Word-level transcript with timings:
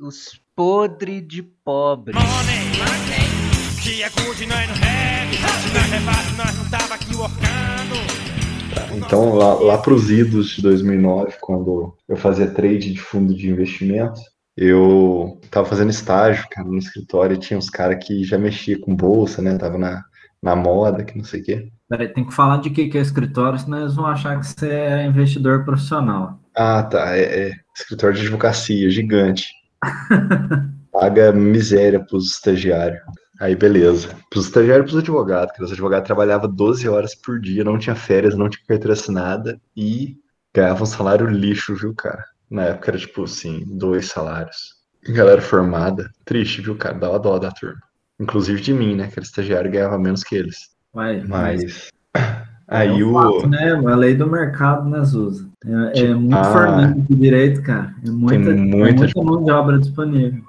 os 0.00 0.40
podre 0.54 1.20
de 1.20 1.42
pobre. 1.42 2.14
Então, 8.94 9.34
lá, 9.34 9.54
lá 9.54 9.78
para 9.78 9.94
os 9.94 10.10
idos 10.10 10.50
de 10.50 10.62
2009, 10.62 11.36
quando 11.40 11.96
eu 12.08 12.16
fazia 12.16 12.50
trade 12.50 12.92
de 12.92 13.00
fundo 13.00 13.34
de 13.34 13.48
investimento, 13.48 14.20
eu 14.56 15.40
tava 15.50 15.66
fazendo 15.66 15.90
estágio, 15.90 16.46
cara, 16.50 16.68
no 16.68 16.78
escritório, 16.78 17.34
e 17.34 17.38
tinha 17.38 17.58
uns 17.58 17.70
caras 17.70 18.04
que 18.04 18.24
já 18.24 18.38
mexia 18.38 18.80
com 18.80 18.94
bolsa, 18.94 19.42
né? 19.42 19.56
Tava 19.56 19.78
na, 19.78 20.04
na 20.42 20.54
moda, 20.54 21.04
que 21.04 21.16
não 21.16 21.24
sei 21.24 21.40
o 21.40 21.44
quê. 21.44 21.68
Peraí, 21.88 22.08
tem 22.08 22.24
que 22.24 22.34
falar 22.34 22.58
de 22.58 22.70
que, 22.70 22.88
que 22.88 22.98
é 22.98 23.00
escritório, 23.00 23.58
senão 23.58 23.80
eles 23.80 23.94
vão 23.94 24.06
achar 24.06 24.38
que 24.38 24.46
você 24.46 24.68
é 24.68 25.06
investidor 25.06 25.64
profissional. 25.64 26.38
Ah, 26.54 26.82
tá. 26.82 27.16
É, 27.16 27.48
é 27.48 27.52
escritório 27.74 28.16
de 28.16 28.22
advocacia, 28.22 28.90
gigante. 28.90 29.58
Paga 30.92 31.32
miséria 31.32 32.04
pros 32.04 32.32
estagiários. 32.32 33.00
Aí, 33.40 33.54
beleza. 33.54 34.16
Pros 34.30 34.46
estagiários 34.46 34.86
e 34.86 34.90
pros 34.90 35.02
advogados, 35.02 35.54
que 35.54 35.62
os 35.62 35.70
advogados 35.70 36.06
trabalhavam 36.06 36.50
12 36.50 36.88
horas 36.88 37.14
por 37.14 37.40
dia, 37.40 37.62
não 37.62 37.78
tinha 37.78 37.94
férias, 37.94 38.34
não 38.34 38.48
tinha 38.48 38.64
carteira 38.66 38.94
assinada 38.94 39.60
e 39.76 40.16
ganhavam 40.52 40.82
um 40.82 40.86
salário 40.86 41.28
lixo, 41.28 41.76
viu, 41.76 41.94
cara? 41.94 42.24
Na 42.50 42.64
época 42.64 42.90
era 42.90 42.98
tipo 42.98 43.24
assim, 43.24 43.64
dois 43.66 44.06
salários. 44.06 44.76
Galera 45.08 45.40
formada. 45.40 46.10
Triste, 46.24 46.60
viu, 46.60 46.76
cara? 46.76 46.98
Dava 46.98 47.18
dó 47.18 47.38
da 47.38 47.52
turma. 47.52 47.80
Inclusive 48.18 48.60
de 48.60 48.72
mim, 48.72 48.96
né? 48.96 49.06
Que 49.06 49.14
era 49.14 49.22
estagiário 49.22 49.70
ganhava 49.70 49.98
menos 49.98 50.24
que 50.24 50.34
eles. 50.34 50.70
Vai, 50.92 51.22
Mas. 51.22 51.62
Aí 51.62 51.97
Aí 52.68 52.88
é 53.00 53.04
um 53.04 53.10
o. 53.10 53.14
fato, 53.14 53.48
né? 53.48 53.72
A 53.72 53.96
lei 53.96 54.14
do 54.14 54.26
mercado, 54.26 54.88
né, 54.88 55.02
Zuza? 55.04 55.48
É, 55.64 55.70
é 55.70 55.92
Tipo, 55.92 56.20
muito 56.20 56.36
ah, 56.36 56.44
formado 56.44 57.00
de 57.00 57.14
direito, 57.16 57.62
cara. 57.62 57.94
É 58.06 58.10
muita, 58.10 58.44
Tem 58.44 58.52
é 58.52 58.56
muita- 58.56 59.00
muita 59.04 59.22
mão 59.22 59.42
de 59.44 59.50
obra 59.50 59.78
disponível. 59.78 60.42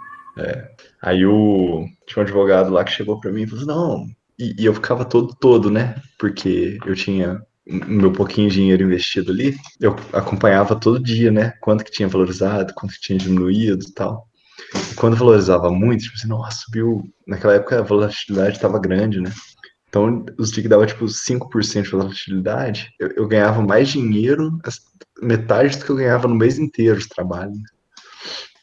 Aí 1.01 1.25
o. 1.25 1.85
Tinha 2.07 2.21
um 2.21 2.25
advogado 2.25 2.71
lá 2.71 2.83
que 2.83 2.91
chegou 2.91 3.19
pra 3.19 3.31
mim 3.31 3.43
e 3.43 3.47
falou 3.47 3.59
assim, 3.59 3.67
não. 3.71 4.07
E, 4.37 4.55
e 4.61 4.65
eu 4.65 4.73
ficava 4.73 5.05
todo, 5.05 5.33
todo, 5.39 5.69
né? 5.69 5.95
Porque 6.17 6.77
eu 6.85 6.95
tinha 6.95 7.41
meu 7.65 8.11
pouquinho 8.11 8.49
de 8.49 8.55
dinheiro 8.55 8.83
investido 8.83 9.31
ali. 9.31 9.55
Eu 9.79 9.95
acompanhava 10.11 10.75
todo 10.75 11.01
dia, 11.01 11.31
né? 11.31 11.53
Quanto 11.61 11.83
que 11.83 11.91
tinha 11.91 12.07
valorizado, 12.07 12.73
quanto 12.73 12.93
que 12.95 13.01
tinha 13.01 13.19
diminuído 13.19 13.85
e 13.87 13.93
tal. 13.93 14.27
E 14.91 14.95
quando 14.95 15.15
valorizava 15.15 15.69
muito, 15.69 16.03
tipo 16.03 16.15
assim, 16.15 16.27
nossa, 16.27 16.61
subiu. 16.65 17.03
Naquela 17.27 17.53
época 17.55 17.79
a 17.79 17.83
volatilidade 17.83 18.55
estava 18.55 18.79
grande, 18.79 19.21
né? 19.21 19.31
Então, 19.89 20.23
os 20.37 20.51
que 20.51 20.67
dava 20.67 20.85
tipo 20.85 21.05
5% 21.05 21.83
de 21.83 21.89
volatilidade, 21.89 22.93
eu, 22.99 23.09
eu 23.09 23.27
ganhava 23.27 23.61
mais 23.61 23.89
dinheiro, 23.89 24.59
metade 25.21 25.77
do 25.77 25.85
que 25.85 25.91
eu 25.91 25.95
ganhava 25.95 26.27
no 26.27 26.35
mês 26.35 26.59
inteiro 26.59 26.99
de 26.99 27.09
trabalho. 27.09 27.53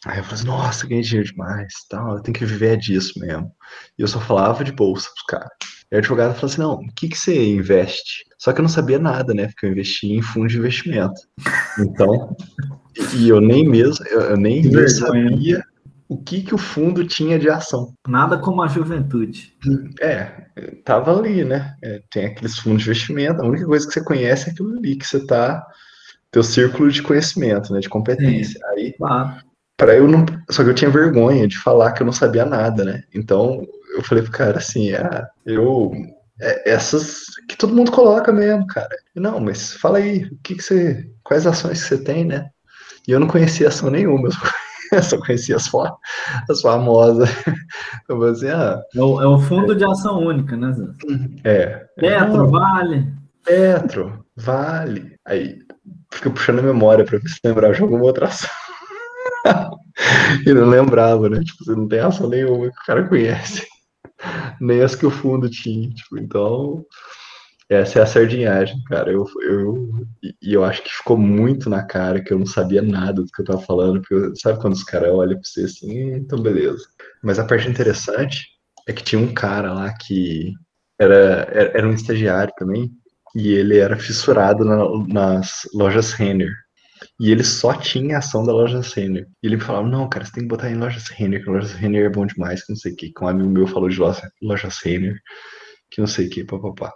Aí 0.06 0.19
eu 0.19 0.22
falei 0.22 0.38
assim, 0.38 0.47
nossa, 0.47 0.86
ganhei 0.86 1.02
dinheiro 1.02 1.28
demais, 1.28 1.72
tal, 1.91 2.16
eu 2.16 2.22
tenho 2.22 2.36
que 2.36 2.47
viver 2.47 2.77
disso 2.77 3.19
mesmo. 3.19 3.50
E 3.98 4.02
eu 4.02 4.08
só 4.08 4.20
falava 4.20 4.62
de 4.62 4.70
bolsa 4.70 5.08
pros 5.10 5.27
caras. 5.27 5.56
E 5.91 5.97
o 5.97 5.98
advogado 5.98 6.34
falou 6.34 6.47
assim, 6.47 6.60
não, 6.60 6.74
o 6.74 6.94
que 6.94 7.08
que 7.08 7.19
você 7.19 7.44
investe? 7.44 8.24
Só 8.38 8.52
que 8.52 8.60
eu 8.60 8.62
não 8.62 8.69
sabia 8.69 8.98
nada, 8.98 9.34
né, 9.34 9.48
porque 9.48 9.66
eu 9.66 9.72
investi 9.72 10.12
em 10.12 10.22
fundo 10.22 10.47
de 10.47 10.58
investimento. 10.58 11.20
Então, 11.80 12.36
e, 13.14 13.28
eu 13.28 13.41
nem 13.41 13.69
mesmo, 13.69 14.06
eu, 14.06 14.20
eu 14.20 14.36
nem 14.36 14.62
né? 14.62 14.88
sabia 14.88 15.64
o 16.08 16.16
que 16.22 16.42
que 16.42 16.54
o 16.54 16.58
fundo 16.58 17.06
tinha 17.06 17.38
de 17.38 17.48
ação. 17.48 17.92
Nada 18.06 18.38
como 18.38 18.62
a 18.62 18.68
juventude. 18.68 19.54
É, 20.00 20.46
tava 20.84 21.16
ali, 21.18 21.44
né? 21.44 21.74
É, 21.82 22.02
tem 22.10 22.26
aqueles 22.26 22.58
fundos 22.58 22.82
de 22.82 22.90
investimento, 22.90 23.42
a 23.42 23.46
única 23.46 23.66
coisa 23.66 23.86
que 23.86 23.92
você 23.92 24.04
conhece 24.04 24.48
é 24.48 24.52
aquilo 24.52 24.76
ali 24.78 24.96
que 24.96 25.06
você 25.06 25.24
tá, 25.26 25.66
teu 26.30 26.42
círculo 26.42 26.90
de 26.90 27.02
conhecimento, 27.02 27.72
né, 27.72 27.80
de 27.80 27.88
competência. 27.88 28.60
Aí, 28.70 28.92
Claro. 28.92 29.36
para 29.76 29.96
eu 29.96 30.06
não, 30.06 30.24
só 30.50 30.62
que 30.62 30.70
eu 30.70 30.74
tinha 30.74 30.90
vergonha 30.90 31.46
de 31.48 31.58
falar 31.58 31.92
que 31.92 32.02
eu 32.02 32.06
não 32.06 32.12
sabia 32.12 32.44
nada, 32.44 32.84
né? 32.84 33.02
Então, 33.14 33.66
eu 33.94 34.02
falei 34.02 34.22
pro 34.22 34.32
cara 34.32 34.58
assim, 34.58 34.92
ah, 34.92 35.26
eu 35.44 35.92
é, 36.41 36.70
essas 36.70 37.24
que 37.48 37.56
todo 37.56 37.74
mundo 37.74 37.91
coloca 37.91 38.30
mesmo, 38.32 38.66
cara. 38.66 38.94
Não, 39.14 39.41
mas 39.41 39.72
fala 39.75 39.98
aí, 39.98 40.25
o 40.25 40.38
que 40.42 40.54
que 40.56 40.62
você, 40.62 41.08
quais 41.25 41.47
ações 41.47 41.82
que 41.82 41.88
você 41.88 41.98
tem, 42.04 42.25
né? 42.25 42.50
E 43.08 43.12
eu 43.12 43.19
não 43.20 43.26
conhecia 43.26 43.69
ação 43.69 43.91
nenhuma, 43.91 44.28
eu 44.28 44.32
só- 44.32 44.41
eu 44.92 45.02
só 45.02 45.19
conhecia 45.19 45.56
as, 45.56 45.70
as 46.48 46.60
famosas. 46.60 47.28
Eu 48.08 48.16
falei 48.19 48.32
assim, 48.32 48.48
ah, 48.48 48.80
É 48.94 49.02
o, 49.02 49.20
é 49.20 49.26
o 49.26 49.38
fundo 49.38 49.74
de 49.74 49.84
ação 49.84 50.20
única, 50.20 50.56
né, 50.56 50.72
Zuza? 50.72 50.94
é. 51.44 51.84
Petro, 51.97 52.50
Vale. 52.50 53.12
Petro, 53.44 54.25
Vale. 54.36 55.16
Aí 55.25 55.58
fica 56.12 56.30
puxando 56.30 56.60
a 56.60 56.62
memória 56.62 57.04
pra 57.04 57.19
ver 57.19 57.28
se 57.28 57.41
lembrava 57.44 57.75
de 57.75 57.82
alguma 57.82 58.04
outra 58.04 58.26
ação. 58.26 58.50
e 60.46 60.52
não 60.52 60.69
lembrava, 60.69 61.28
né? 61.28 61.41
Tipo, 61.42 61.64
você 61.64 61.72
não 61.72 61.88
tem 61.88 62.00
ação 62.00 62.28
nenhuma 62.28 62.70
que 62.70 62.78
o 62.78 62.86
cara 62.86 63.08
conhece. 63.08 63.66
Nem 64.60 64.82
as 64.82 64.94
que 64.94 65.06
o 65.06 65.10
fundo 65.10 65.48
tinha. 65.50 65.91
Tipo, 65.91 66.19
então, 66.19 66.84
essa 67.69 67.99
é 67.99 68.03
a 68.03 68.06
sardinhagem, 68.06 68.82
cara. 68.84 69.10
Eu, 69.12 69.27
eu, 69.43 69.91
e 70.43 70.53
eu 70.54 70.65
acho 70.65 70.82
que 70.82 70.91
ficou 70.93 71.16
muito 71.19 71.69
na 71.69 71.82
cara 71.84 72.22
que 72.22 72.32
eu 72.32 72.38
não 72.38 72.47
sabia 72.47 72.82
nada 72.82 73.22
do 73.22 73.31
que 73.31 73.41
eu 73.43 73.44
tava 73.44 73.60
falando. 73.60 74.00
Porque 74.03 74.37
sabe 74.41 74.60
quando 74.60 74.75
os 74.75 74.84
caras 74.84 75.10
olham 75.12 75.34
pra 75.34 75.43
você 75.44 75.62
assim, 75.65 76.12
"Hum, 76.12 76.16
então 76.16 76.41
beleza. 76.41 76.84
Mas 77.22 77.38
a 77.38 77.44
parte 77.44 77.69
interessante 77.69 78.47
é 78.88 78.93
que 78.93 79.03
tinha 79.03 79.21
um 79.21 79.32
cara 79.34 79.72
lá 79.72 79.93
que 79.94 80.53
era, 80.99 81.15
era, 81.53 81.78
era 81.78 81.88
um 81.88 81.93
estagiário 81.93 82.53
também, 82.56 82.91
e 83.34 83.50
ele 83.53 83.78
era 83.78 83.97
fissurado 83.99 84.65
na- 84.65 84.88
nas 85.12 85.69
lojas 85.75 86.12
Renner. 86.12 86.50
E 87.21 87.31
ele 87.31 87.44
só 87.44 87.75
tinha 87.75 88.19
ação 88.19 88.44
da 88.44 88.53
loja 88.53 88.81
Renner. 88.81 89.26
E 89.43 89.47
ele 89.47 89.56
me 89.56 89.62
falava, 89.62 89.88
não, 89.88 90.09
cara, 90.09 90.25
você 90.25 90.32
tem 90.32 90.43
que 90.44 90.49
botar 90.49 90.71
em 90.71 90.76
lojas 90.76 91.09
Renner, 91.09 91.43
que 91.44 91.50
lojas 91.50 91.72
Renner 91.72 92.06
é 92.06 92.09
bom 92.10 92.26
demais, 92.26 92.65
que 92.65 92.72
não 92.72 92.76
sei 92.78 92.93
o 92.93 92.97
que. 92.97 93.12
Que 93.12 93.25
um 93.25 93.28
amigo 93.28 93.50
meu 93.50 93.66
falou 93.66 93.88
de 93.88 93.99
loja, 93.99 94.31
lojas 94.43 94.78
Renner, 94.84 95.19
que 95.91 96.00
não 96.00 96.09
sei 96.09 96.26
o 96.26 96.31
que, 96.31 96.44
papapá. 96.44 96.93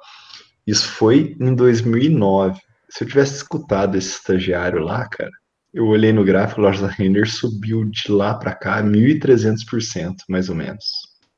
Isso 0.66 0.88
foi 0.93 1.37
em 1.41 1.54
2009. 1.54 2.59
Se 2.88 3.04
eu 3.04 3.09
tivesse 3.09 3.37
escutado 3.37 3.97
esse 3.97 4.10
estagiário 4.16 4.81
lá, 4.82 5.09
cara, 5.09 5.31
eu 5.72 5.87
olhei 5.87 6.12
no 6.12 6.25
gráfico, 6.25 6.60
a 6.60 6.65
loja 6.65 6.87
Renner 6.88 7.31
subiu 7.31 7.84
de 7.84 8.10
lá 8.10 8.34
pra 8.34 8.54
cá 8.54 8.82
1.300%, 8.82 10.15
mais 10.28 10.48
ou 10.48 10.54
menos. 10.56 10.84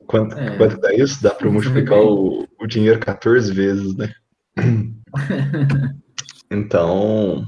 Quanto, 0.06 0.34
É. 0.36 0.56
quanto 0.56 0.80
dá 0.80 0.92
isso? 0.94 1.22
Dá 1.22 1.30
pra 1.30 1.46
eu 1.46 1.52
multiplicar 1.52 1.98
o, 1.98 2.46
o 2.60 2.66
dinheiro 2.66 2.98
14 2.98 3.52
vezes, 3.52 3.94
né? 3.96 4.10
Então, 6.50 7.44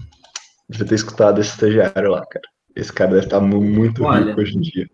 devia 0.69 0.87
ter 0.87 0.95
escutado 0.95 1.41
esse 1.41 1.51
estagiário 1.51 2.11
lá, 2.11 2.25
cara. 2.27 2.45
Esse 2.75 2.93
cara 2.93 3.13
deve 3.13 3.27
estar 3.27 3.41
mu- 3.41 3.61
muito 3.61 4.03
Olha. 4.05 4.27
rico 4.31 4.41
hoje 4.41 4.57
em 4.57 4.61
dia. 4.61 4.89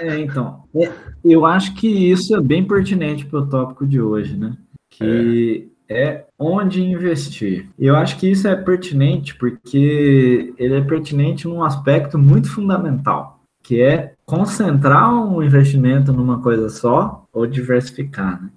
É, 0.00 0.18
então, 0.20 0.64
é, 0.76 0.90
eu 1.24 1.44
acho 1.44 1.74
que 1.74 1.86
isso 1.88 2.34
é 2.36 2.40
bem 2.40 2.66
pertinente 2.66 3.26
para 3.26 3.40
o 3.40 3.48
tópico 3.48 3.86
de 3.86 4.00
hoje, 4.00 4.36
né? 4.36 4.56
Que 4.90 5.68
é. 5.88 6.24
onde 6.38 6.82
investir. 6.82 7.68
Eu 7.78 7.96
acho 7.96 8.18
que 8.18 8.30
isso 8.30 8.46
é 8.48 8.56
pertinente 8.56 9.34
porque 9.34 10.54
ele 10.58 10.74
é 10.74 10.80
pertinente 10.80 11.46
num 11.46 11.62
aspecto 11.62 12.18
muito 12.18 12.50
fundamental, 12.50 13.40
que 13.62 13.80
é 13.80 14.14
concentrar 14.24 15.12
um 15.12 15.42
investimento 15.42 16.12
numa 16.12 16.40
coisa 16.40 16.68
só 16.68 17.24
ou 17.32 17.46
diversificar, 17.46 18.42
né? 18.42 18.50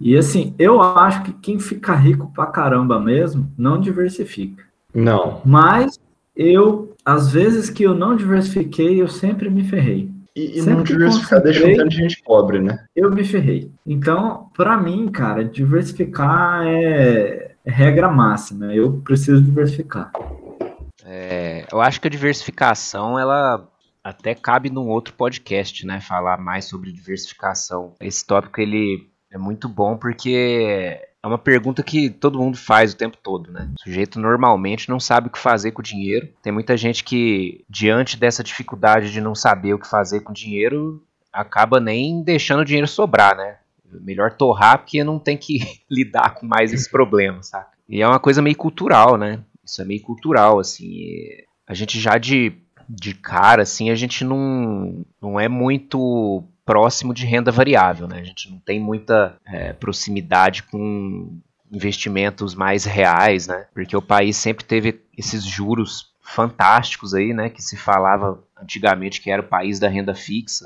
E 0.00 0.16
assim, 0.16 0.54
eu 0.58 0.80
acho 0.82 1.22
que 1.22 1.32
quem 1.32 1.60
fica 1.60 1.94
rico 1.94 2.32
pra 2.34 2.46
caramba 2.46 2.98
mesmo 2.98 3.50
não 3.56 3.80
diversifica. 3.80 4.64
Não. 4.92 5.40
Mas 5.44 5.98
eu, 6.34 6.92
às 7.04 7.30
vezes 7.30 7.70
que 7.70 7.84
eu 7.84 7.94
não 7.94 8.16
diversifiquei, 8.16 9.00
eu 9.00 9.08
sempre 9.08 9.48
me 9.48 9.62
ferrei. 9.62 10.10
E, 10.36 10.58
e 10.58 10.62
não 10.62 10.82
diversificar 10.82 11.42
deixa 11.42 11.66
um 11.66 11.74
tanto 11.74 11.88
de 11.88 11.96
gente 11.96 12.22
pobre, 12.22 12.60
né? 12.60 12.84
Eu 12.94 13.10
me 13.10 13.24
ferrei. 13.24 13.72
Então, 13.86 14.50
para 14.54 14.76
mim, 14.76 15.08
cara, 15.08 15.42
diversificar 15.42 16.62
é, 16.66 17.54
é 17.64 17.70
regra 17.70 18.10
máxima. 18.10 18.74
Eu 18.74 19.00
preciso 19.00 19.40
diversificar. 19.40 20.12
É, 21.06 21.64
eu 21.72 21.80
acho 21.80 21.98
que 21.98 22.06
a 22.06 22.10
diversificação, 22.10 23.18
ela 23.18 23.66
até 24.04 24.34
cabe 24.34 24.68
num 24.68 24.88
outro 24.88 25.14
podcast, 25.14 25.86
né? 25.86 26.02
Falar 26.02 26.38
mais 26.38 26.66
sobre 26.66 26.92
diversificação. 26.92 27.94
Esse 27.98 28.26
tópico, 28.26 28.60
ele 28.60 29.08
é 29.32 29.38
muito 29.38 29.70
bom 29.70 29.96
porque 29.96 31.00
é 31.26 31.28
uma 31.28 31.38
pergunta 31.38 31.82
que 31.82 32.08
todo 32.08 32.38
mundo 32.38 32.56
faz 32.56 32.92
o 32.92 32.96
tempo 32.96 33.16
todo, 33.20 33.50
né? 33.50 33.68
O 33.78 33.82
sujeito 33.82 34.20
normalmente 34.20 34.88
não 34.88 35.00
sabe 35.00 35.26
o 35.26 35.30
que 35.30 35.38
fazer 35.38 35.72
com 35.72 35.80
o 35.80 35.84
dinheiro. 35.84 36.28
Tem 36.40 36.52
muita 36.52 36.76
gente 36.76 37.02
que, 37.02 37.64
diante 37.68 38.16
dessa 38.16 38.44
dificuldade 38.44 39.10
de 39.10 39.20
não 39.20 39.34
saber 39.34 39.74
o 39.74 39.78
que 39.78 39.88
fazer 39.88 40.20
com 40.20 40.30
o 40.30 40.34
dinheiro, 40.34 41.02
acaba 41.32 41.80
nem 41.80 42.22
deixando 42.22 42.60
o 42.60 42.64
dinheiro 42.64 42.86
sobrar, 42.86 43.36
né? 43.36 43.56
Melhor 43.92 44.32
torrar 44.32 44.78
porque 44.78 45.02
não 45.02 45.18
tem 45.18 45.36
que 45.36 45.58
lidar 45.90 46.34
com 46.34 46.46
mais 46.46 46.72
esse 46.72 46.88
problema, 46.90 47.42
saca? 47.42 47.76
E 47.88 48.02
é 48.02 48.06
uma 48.06 48.20
coisa 48.20 48.40
meio 48.40 48.56
cultural, 48.56 49.16
né? 49.16 49.40
Isso 49.64 49.82
é 49.82 49.84
meio 49.84 50.02
cultural, 50.02 50.60
assim. 50.60 51.26
A 51.66 51.74
gente 51.74 51.98
já 51.98 52.18
de, 52.18 52.52
de 52.88 53.14
cara, 53.14 53.62
assim, 53.62 53.90
a 53.90 53.94
gente 53.96 54.24
não, 54.24 55.04
não 55.20 55.40
é 55.40 55.48
muito 55.48 56.44
próximo 56.66 57.14
de 57.14 57.24
renda 57.24 57.52
variável, 57.52 58.08
né? 58.08 58.18
A 58.18 58.24
gente 58.24 58.50
não 58.50 58.58
tem 58.58 58.80
muita 58.80 59.38
é, 59.46 59.72
proximidade 59.72 60.64
com 60.64 61.40
investimentos 61.72 62.54
mais 62.54 62.84
reais, 62.84 63.46
né? 63.46 63.66
Porque 63.72 63.96
o 63.96 64.02
país 64.02 64.36
sempre 64.36 64.64
teve 64.64 65.00
esses 65.16 65.44
juros 65.44 66.12
fantásticos 66.20 67.14
aí, 67.14 67.32
né? 67.32 67.48
Que 67.48 67.62
se 67.62 67.76
falava 67.76 68.42
antigamente 68.60 69.22
que 69.22 69.30
era 69.30 69.40
o 69.40 69.48
país 69.48 69.78
da 69.78 69.88
renda 69.88 70.14
fixa. 70.14 70.64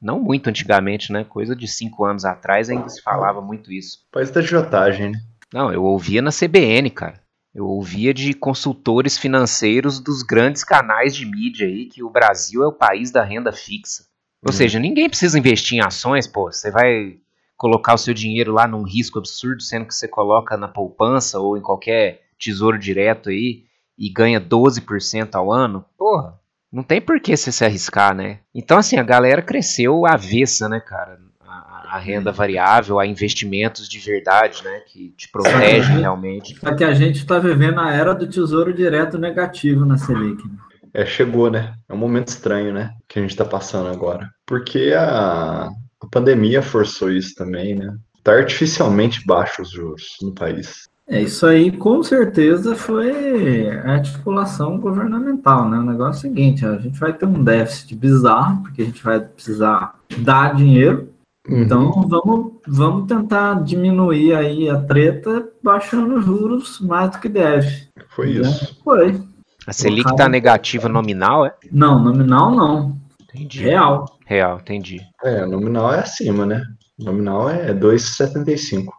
Não 0.00 0.20
muito 0.20 0.48
antigamente, 0.48 1.12
né? 1.12 1.24
Coisa 1.24 1.54
de 1.54 1.66
cinco 1.66 2.04
anos 2.04 2.24
atrás 2.24 2.70
ainda 2.70 2.88
se 2.88 3.02
falava 3.02 3.42
muito 3.42 3.72
isso. 3.72 3.98
País 4.12 4.30
da 4.30 4.40
agiotagem, 4.40 5.10
né? 5.10 5.20
Não, 5.52 5.72
eu 5.72 5.82
ouvia 5.82 6.22
na 6.22 6.30
CBN, 6.30 6.90
cara. 6.90 7.20
Eu 7.52 7.66
ouvia 7.66 8.14
de 8.14 8.32
consultores 8.32 9.18
financeiros 9.18 9.98
dos 9.98 10.22
grandes 10.22 10.62
canais 10.62 11.14
de 11.14 11.26
mídia 11.26 11.66
aí 11.66 11.86
que 11.86 12.04
o 12.04 12.08
Brasil 12.08 12.62
é 12.62 12.66
o 12.68 12.72
país 12.72 13.10
da 13.10 13.24
renda 13.24 13.50
fixa. 13.50 14.04
Ou 14.44 14.50
Uhum. 14.50 14.56
seja, 14.56 14.78
ninguém 14.78 15.08
precisa 15.08 15.38
investir 15.38 15.78
em 15.78 15.84
ações, 15.84 16.26
pô. 16.26 16.50
Você 16.50 16.70
vai 16.70 17.16
colocar 17.56 17.94
o 17.94 17.98
seu 17.98 18.14
dinheiro 18.14 18.52
lá 18.52 18.66
num 18.66 18.82
risco 18.82 19.18
absurdo, 19.18 19.62
sendo 19.62 19.84
que 19.86 19.94
você 19.94 20.08
coloca 20.08 20.56
na 20.56 20.66
poupança 20.68 21.38
ou 21.38 21.58
em 21.58 21.60
qualquer 21.60 22.22
tesouro 22.38 22.78
direto 22.78 23.28
aí 23.28 23.64
e 23.98 24.08
ganha 24.10 24.40
12% 24.40 25.34
ao 25.34 25.52
ano. 25.52 25.84
Porra, 25.98 26.38
não 26.72 26.82
tem 26.82 27.02
por 27.02 27.20
que 27.20 27.36
você 27.36 27.52
se 27.52 27.64
arriscar, 27.64 28.14
né? 28.14 28.38
Então, 28.54 28.78
assim, 28.78 28.96
a 28.96 29.02
galera 29.02 29.42
cresceu 29.42 30.06
avessa, 30.06 30.68
né, 30.70 30.80
cara? 30.80 31.18
A, 31.46 31.96
a 31.96 31.98
renda 31.98 32.32
variável, 32.32 32.98
a 32.98 33.06
investimentos 33.06 33.86
de 33.88 33.98
verdade, 33.98 34.62
né? 34.64 34.80
Que 34.86 35.10
te 35.18 35.28
protegem 35.28 35.98
realmente. 36.00 36.56
Só 36.58 36.74
que 36.74 36.84
a 36.84 36.94
gente 36.94 37.16
está 37.16 37.38
vivendo 37.38 37.78
a 37.80 37.92
era 37.92 38.14
do 38.14 38.26
tesouro 38.26 38.72
direto 38.72 39.18
negativo 39.18 39.84
na 39.84 39.98
Selic. 39.98 40.42
né? 40.48 40.54
É, 40.92 41.06
chegou, 41.06 41.50
né? 41.50 41.74
É 41.88 41.94
um 41.94 41.98
momento 41.98 42.28
estranho, 42.28 42.72
né? 42.72 42.90
Que 43.08 43.18
a 43.18 43.22
gente 43.22 43.36
tá 43.36 43.44
passando 43.44 43.88
agora. 43.88 44.28
Porque 44.46 44.92
a, 44.96 45.68
a 46.00 46.06
pandemia 46.10 46.62
forçou 46.62 47.10
isso 47.10 47.34
também, 47.34 47.74
né? 47.74 47.96
Tá 48.22 48.32
artificialmente 48.32 49.24
baixo 49.26 49.62
os 49.62 49.70
juros 49.70 50.16
no 50.22 50.32
país. 50.34 50.88
É, 51.08 51.20
isso 51.22 51.44
aí 51.44 51.72
com 51.72 52.02
certeza 52.02 52.76
foi 52.76 53.68
a 53.68 53.94
articulação 53.94 54.78
governamental, 54.78 55.68
né? 55.68 55.78
O 55.78 55.82
negócio 55.82 56.26
é 56.26 56.30
o 56.30 56.34
seguinte, 56.34 56.64
a 56.64 56.78
gente 56.78 57.00
vai 57.00 57.12
ter 57.12 57.26
um 57.26 57.42
déficit 57.42 57.96
bizarro, 57.96 58.62
porque 58.62 58.82
a 58.82 58.84
gente 58.84 59.02
vai 59.02 59.18
precisar 59.20 59.98
dar 60.18 60.54
dinheiro, 60.54 61.08
Uhum. 61.48 61.62
então 61.62 61.90
vamos, 62.06 62.52
vamos 62.68 63.08
tentar 63.08 63.64
diminuir 63.64 64.34
aí 64.34 64.68
a 64.68 64.78
treta 64.80 65.48
baixando 65.62 66.16
os 66.16 66.24
juros 66.24 66.78
mais 66.80 67.10
do 67.10 67.18
que 67.18 67.28
deve. 67.28 67.88
Foi 68.10 68.30
isso. 68.32 68.76
Foi. 68.84 69.20
A 69.66 69.72
Selic 69.72 70.04
cara- 70.04 70.16
tá 70.16 70.28
negativa 70.28 70.88
nominal, 70.88 71.46
é? 71.46 71.54
Não, 71.70 71.98
nominal 72.02 72.50
não, 72.50 72.96
Entendi. 73.22 73.60
real. 73.62 74.04
Real, 74.26 74.58
entendi. 74.60 75.00
É, 75.22 75.44
nominal 75.46 75.92
é 75.92 76.00
acima, 76.00 76.46
né? 76.46 76.64
Nominal 76.98 77.48
é 77.48 77.72
2,75. 77.72 78.92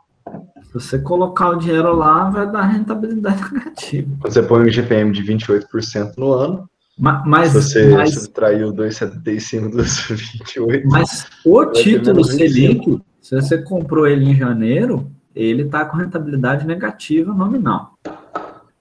Se 0.63 0.73
você 0.73 0.99
colocar 0.99 1.49
o 1.49 1.55
dinheiro 1.57 1.93
lá, 1.95 2.29
vai 2.29 2.49
dar 2.49 2.61
rentabilidade 2.63 3.41
negativa. 3.53 4.07
Quando 4.21 4.33
você 4.33 4.43
põe 4.43 4.61
um 4.67 4.69
GPM 4.71 5.11
de 5.11 5.21
28% 5.23 6.13
no 6.17 6.31
ano, 6.33 6.69
Ma- 6.97 7.23
Mas, 7.25 7.49
se 7.49 7.61
você 7.61 7.95
mas, 7.95 8.13
subtrair 8.13 8.67
o 8.67 8.73
2,75 8.73 9.71
dos 9.71 9.99
28, 10.07 10.87
mas 10.87 11.25
o 11.45 11.65
título 11.67 12.15
menos 12.17 12.29
25. 12.35 12.83
Selic, 12.83 13.01
se 13.21 13.35
você 13.35 13.57
comprou 13.63 14.05
ele 14.05 14.29
em 14.29 14.35
janeiro, 14.35 15.09
ele 15.35 15.63
está 15.63 15.83
com 15.85 15.97
rentabilidade 15.97 16.67
negativa 16.67 17.33
nominal. 17.33 17.93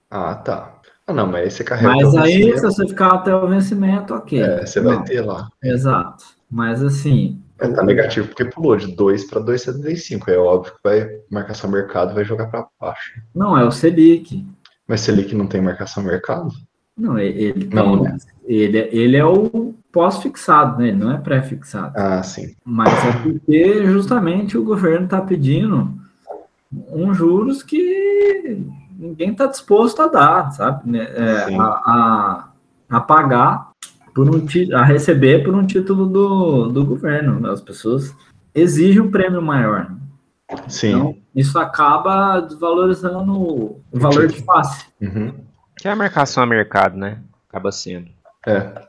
ah, 0.09 0.35
tá. 0.35 0.70
Ah, 1.11 1.13
não, 1.13 1.27
mas 1.27 1.41
aí 1.43 1.51
você 1.51 1.63
carrega 1.63 1.93
Mas 1.95 2.15
aí, 2.15 2.57
se 2.57 2.61
você 2.61 2.87
ficar 2.87 3.13
até 3.13 3.35
o 3.35 3.47
vencimento, 3.47 4.13
ok. 4.13 4.41
é, 4.41 4.65
você 4.65 4.79
vai 4.81 4.95
Não, 4.95 5.03
ter 5.03 5.21
lá. 5.21 5.47
Exato. 5.63 6.23
Mas 6.49 6.83
assim, 6.83 7.39
É, 7.59 7.67
tá 7.67 7.83
negativo 7.83 8.27
porque 8.27 8.45
pulou 8.45 8.75
de 8.75 8.95
2 8.95 9.25
para 9.29 9.39
2,75. 9.41 10.27
É 10.29 10.37
óbvio 10.37 10.73
que 10.73 10.79
vai 10.83 11.09
marcação 11.29 11.69
mercado 11.69 12.13
vai 12.13 12.25
jogar 12.25 12.47
para 12.47 12.67
baixo. 12.79 13.21
não 13.35 13.57
é 13.57 13.63
o 13.63 13.71
Selic. 13.71 14.45
Mas 14.87 15.01
Selic 15.01 15.33
não 15.35 15.47
tem 15.47 15.61
marcação 15.61 16.03
mercado? 16.03 16.49
Não, 16.97 17.17
ele, 17.17 17.69
Não, 17.73 18.03
tem- 18.03 18.11
né? 18.11 18.17
ele, 18.45 18.77
ele 18.91 19.15
é 19.17 19.25
o 19.25 19.73
pós-fixado, 19.91 20.79
né? 20.79 20.89
Ele 20.89 20.97
não 20.97 21.11
é 21.11 21.17
pré-fixado. 21.17 21.93
Ah, 21.97 22.21
sim. 22.21 22.53
Mas 22.65 22.93
é 23.05 23.11
porque 23.23 23.85
justamente 23.85 24.57
o 24.57 24.63
governo 24.63 25.05
está 25.05 25.21
pedindo 25.21 25.93
uns 26.91 27.15
juros 27.17 27.63
que 27.63 28.61
ninguém 29.01 29.31
está 29.31 29.47
disposto 29.47 30.01
a 30.01 30.07
dar, 30.07 30.51
sabe? 30.51 30.89
Né? 30.89 31.07
É, 31.15 31.55
a, 31.55 31.63
a, 31.63 32.49
a 32.87 33.01
pagar 33.01 33.71
por 34.13 34.29
um 34.29 34.45
a 34.75 34.83
receber 34.83 35.43
por 35.43 35.55
um 35.55 35.65
título 35.65 36.05
do, 36.05 36.67
do 36.67 36.85
governo. 36.85 37.49
As 37.49 37.61
pessoas 37.61 38.15
exigem 38.53 39.01
um 39.01 39.09
prêmio 39.09 39.41
maior. 39.41 39.89
né? 39.89 39.97
Sim. 40.67 40.89
Então, 40.89 41.17
isso 41.33 41.57
acaba 41.57 42.41
desvalorizando 42.41 43.33
o 43.33 43.81
valor 43.93 44.27
de 44.27 44.43
face. 44.43 44.85
Uhum. 45.01 45.33
Que 45.77 45.87
é 45.87 45.91
a 45.91 45.95
marcação 45.95 46.43
a 46.43 46.45
mercado, 46.45 46.95
né? 46.97 47.19
Acaba 47.49 47.71
sendo. 47.71 48.09
É. 48.45 48.87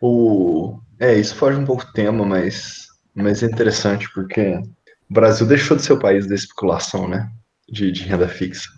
O... 0.00 0.78
é, 0.98 1.14
isso 1.14 1.34
foge 1.34 1.58
um 1.58 1.64
pouco 1.64 1.86
do 1.86 1.92
tema, 1.92 2.24
mas, 2.26 2.88
mas 3.14 3.42
é 3.42 3.46
interessante 3.46 4.10
porque 4.12 4.60
o 5.08 5.14
Brasil 5.14 5.46
deixou 5.46 5.76
de 5.76 5.82
ser 5.82 5.94
o 5.94 5.98
país 5.98 6.26
da 6.26 6.34
especulação, 6.34 7.08
né? 7.08 7.30
De, 7.68 7.90
de 7.90 8.02
renda 8.02 8.28
fixa. 8.28 8.68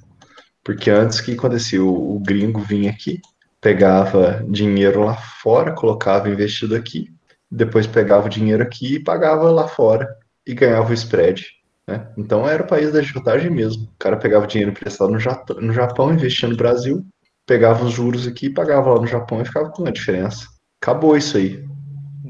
Porque 0.68 0.90
antes 0.90 1.18
o 1.18 1.24
que 1.24 1.32
acontecia? 1.32 1.82
O, 1.82 2.16
o 2.16 2.20
gringo 2.20 2.60
vinha 2.60 2.90
aqui, 2.90 3.22
pegava 3.58 4.44
dinheiro 4.46 5.02
lá 5.02 5.16
fora, 5.16 5.72
colocava 5.72 6.28
investido 6.28 6.76
aqui, 6.76 7.10
depois 7.50 7.86
pegava 7.86 8.26
o 8.26 8.28
dinheiro 8.28 8.62
aqui 8.62 8.96
e 8.96 9.02
pagava 9.02 9.50
lá 9.50 9.66
fora 9.66 10.06
e 10.46 10.52
ganhava 10.52 10.90
o 10.90 10.92
spread. 10.92 11.46
Né? 11.86 12.06
Então 12.18 12.46
era 12.46 12.62
o 12.62 12.66
país 12.66 12.92
da 12.92 12.98
agiotagem 12.98 13.50
mesmo. 13.50 13.84
O 13.84 13.98
cara 13.98 14.18
pegava 14.18 14.46
dinheiro 14.46 14.70
emprestado 14.70 15.10
no 15.10 15.18
Jata- 15.18 15.54
no 15.54 15.72
Japão, 15.72 16.12
investia 16.12 16.46
no 16.46 16.54
Brasil, 16.56 17.02
pegava 17.46 17.82
os 17.86 17.92
juros 17.94 18.26
aqui 18.26 18.48
e 18.48 18.52
pagava 18.52 18.92
lá 18.92 19.00
no 19.00 19.06
Japão 19.06 19.40
e 19.40 19.46
ficava 19.46 19.70
com 19.70 19.86
a 19.86 19.90
diferença. 19.90 20.46
Acabou 20.82 21.16
isso 21.16 21.38
aí. 21.38 21.64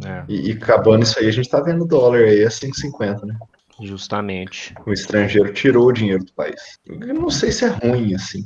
É, 0.07 0.23
E, 0.29 0.51
e 0.51 0.53
acabando 0.53 1.03
isso 1.03 1.19
aí, 1.19 1.27
a 1.27 1.33
gente 1.33 1.51
tá 1.51 1.61
vendo 1.61 1.83
o 1.83 1.89
dólar 1.89 2.21
aí 2.21 2.45
a 2.45 2.51
5,50, 2.51 3.27
né? 3.27 3.37
Justamente. 3.83 4.75
O 4.87 4.93
estrangeiro 4.93 5.53
tirou 5.53 5.87
o 5.89 5.93
dinheiro 5.93 6.25
do 6.25 6.33
país. 6.33 6.79
Eu 6.87 7.15
não 7.15 7.31
sei 7.31 7.53
se 7.53 7.65
é 7.65 7.69
ruim, 7.69 8.15
assim. 8.15 8.45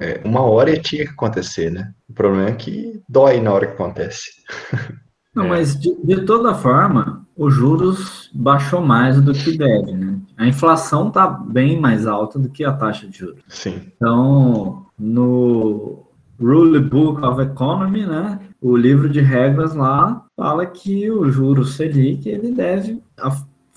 É, 0.00 0.20
uma 0.24 0.40
hora 0.42 0.76
tinha 0.78 1.04
que 1.04 1.10
acontecer, 1.12 1.70
né? 1.70 1.92
O 2.08 2.14
problema 2.14 2.48
é 2.48 2.52
que 2.54 3.02
dói 3.08 3.40
na 3.40 3.52
hora 3.52 3.66
que 3.66 3.74
acontece. 3.74 4.30
Não, 5.34 5.46
É. 5.46 5.48
mas 5.48 5.78
de, 5.80 5.94
de 6.04 6.26
toda 6.26 6.54
forma, 6.54 7.26
os 7.34 7.54
juros 7.54 8.30
baixou 8.34 8.82
mais 8.82 9.18
do 9.18 9.32
que 9.32 9.56
deve, 9.56 9.92
né? 9.92 10.18
A 10.36 10.46
inflação 10.46 11.08
está 11.08 11.26
bem 11.26 11.80
mais 11.80 12.06
alta 12.06 12.38
do 12.38 12.50
que 12.50 12.62
a 12.64 12.72
taxa 12.72 13.06
de 13.06 13.16
juros. 13.18 13.42
Sim. 13.48 13.80
Então, 13.96 14.86
no 14.98 16.06
Rule 16.38 16.80
Book 16.80 17.24
of 17.24 17.40
Economy, 17.40 18.04
né, 18.04 18.40
o 18.60 18.76
livro 18.76 19.08
de 19.08 19.20
regras 19.20 19.74
lá 19.74 20.22
fala 20.36 20.66
que 20.66 21.10
o 21.10 21.30
juro 21.30 21.64
Selic 21.64 22.28
ele 22.28 22.52
deve 22.52 23.02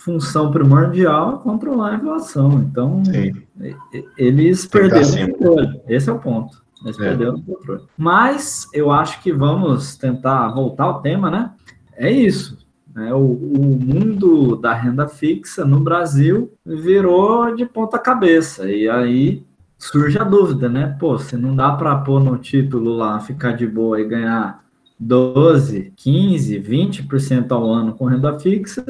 função 0.05 0.51
primordial 0.51 1.35
é 1.39 1.43
controlar 1.43 1.89
a 1.89 1.95
inflação. 1.95 2.59
Então, 2.61 3.03
Sim. 3.03 3.33
eles 4.15 4.65
perderam 4.67 5.07
o 5.09 5.33
controle. 5.33 5.81
Esse 5.87 6.09
é 6.09 6.13
o 6.13 6.19
ponto. 6.19 6.63
Eles 6.83 6.99
É. 6.99 7.03
perderam 7.03 7.35
o 7.35 7.41
controle. 7.41 7.81
Mas 7.97 8.67
eu 8.71 8.91
acho 8.91 9.21
que 9.23 9.33
vamos 9.33 9.97
tentar 9.97 10.49
voltar 10.49 10.83
ao 10.83 11.01
tema, 11.01 11.31
né? 11.31 11.51
É 11.97 12.11
isso. 12.11 12.63
né? 12.93 13.13
O, 13.13 13.17
o 13.19 13.77
mundo 13.83 14.55
da 14.55 14.73
renda 14.73 15.07
fixa 15.07 15.65
no 15.65 15.79
Brasil 15.81 16.53
virou 16.65 17.53
de 17.53 17.65
ponta 17.65 17.99
cabeça. 17.99 18.69
E 18.71 18.87
aí 18.87 19.43
surge 19.77 20.17
a 20.17 20.23
dúvida, 20.23 20.69
né? 20.69 20.95
Pô, 20.97 21.17
se 21.17 21.35
não 21.35 21.53
dá 21.55 21.71
para 21.73 21.93
pôr 21.97 22.23
no 22.23 22.37
título 22.37 22.95
lá, 22.95 23.19
ficar 23.19 23.51
de 23.53 23.67
boa 23.67 23.99
e 23.99 24.07
ganhar 24.07 24.63
12, 24.97 25.91
15, 25.97 26.57
20% 26.61 27.51
ao 27.51 27.69
ano 27.69 27.93
com 27.95 28.05
renda 28.05 28.39
fixa, 28.39 28.85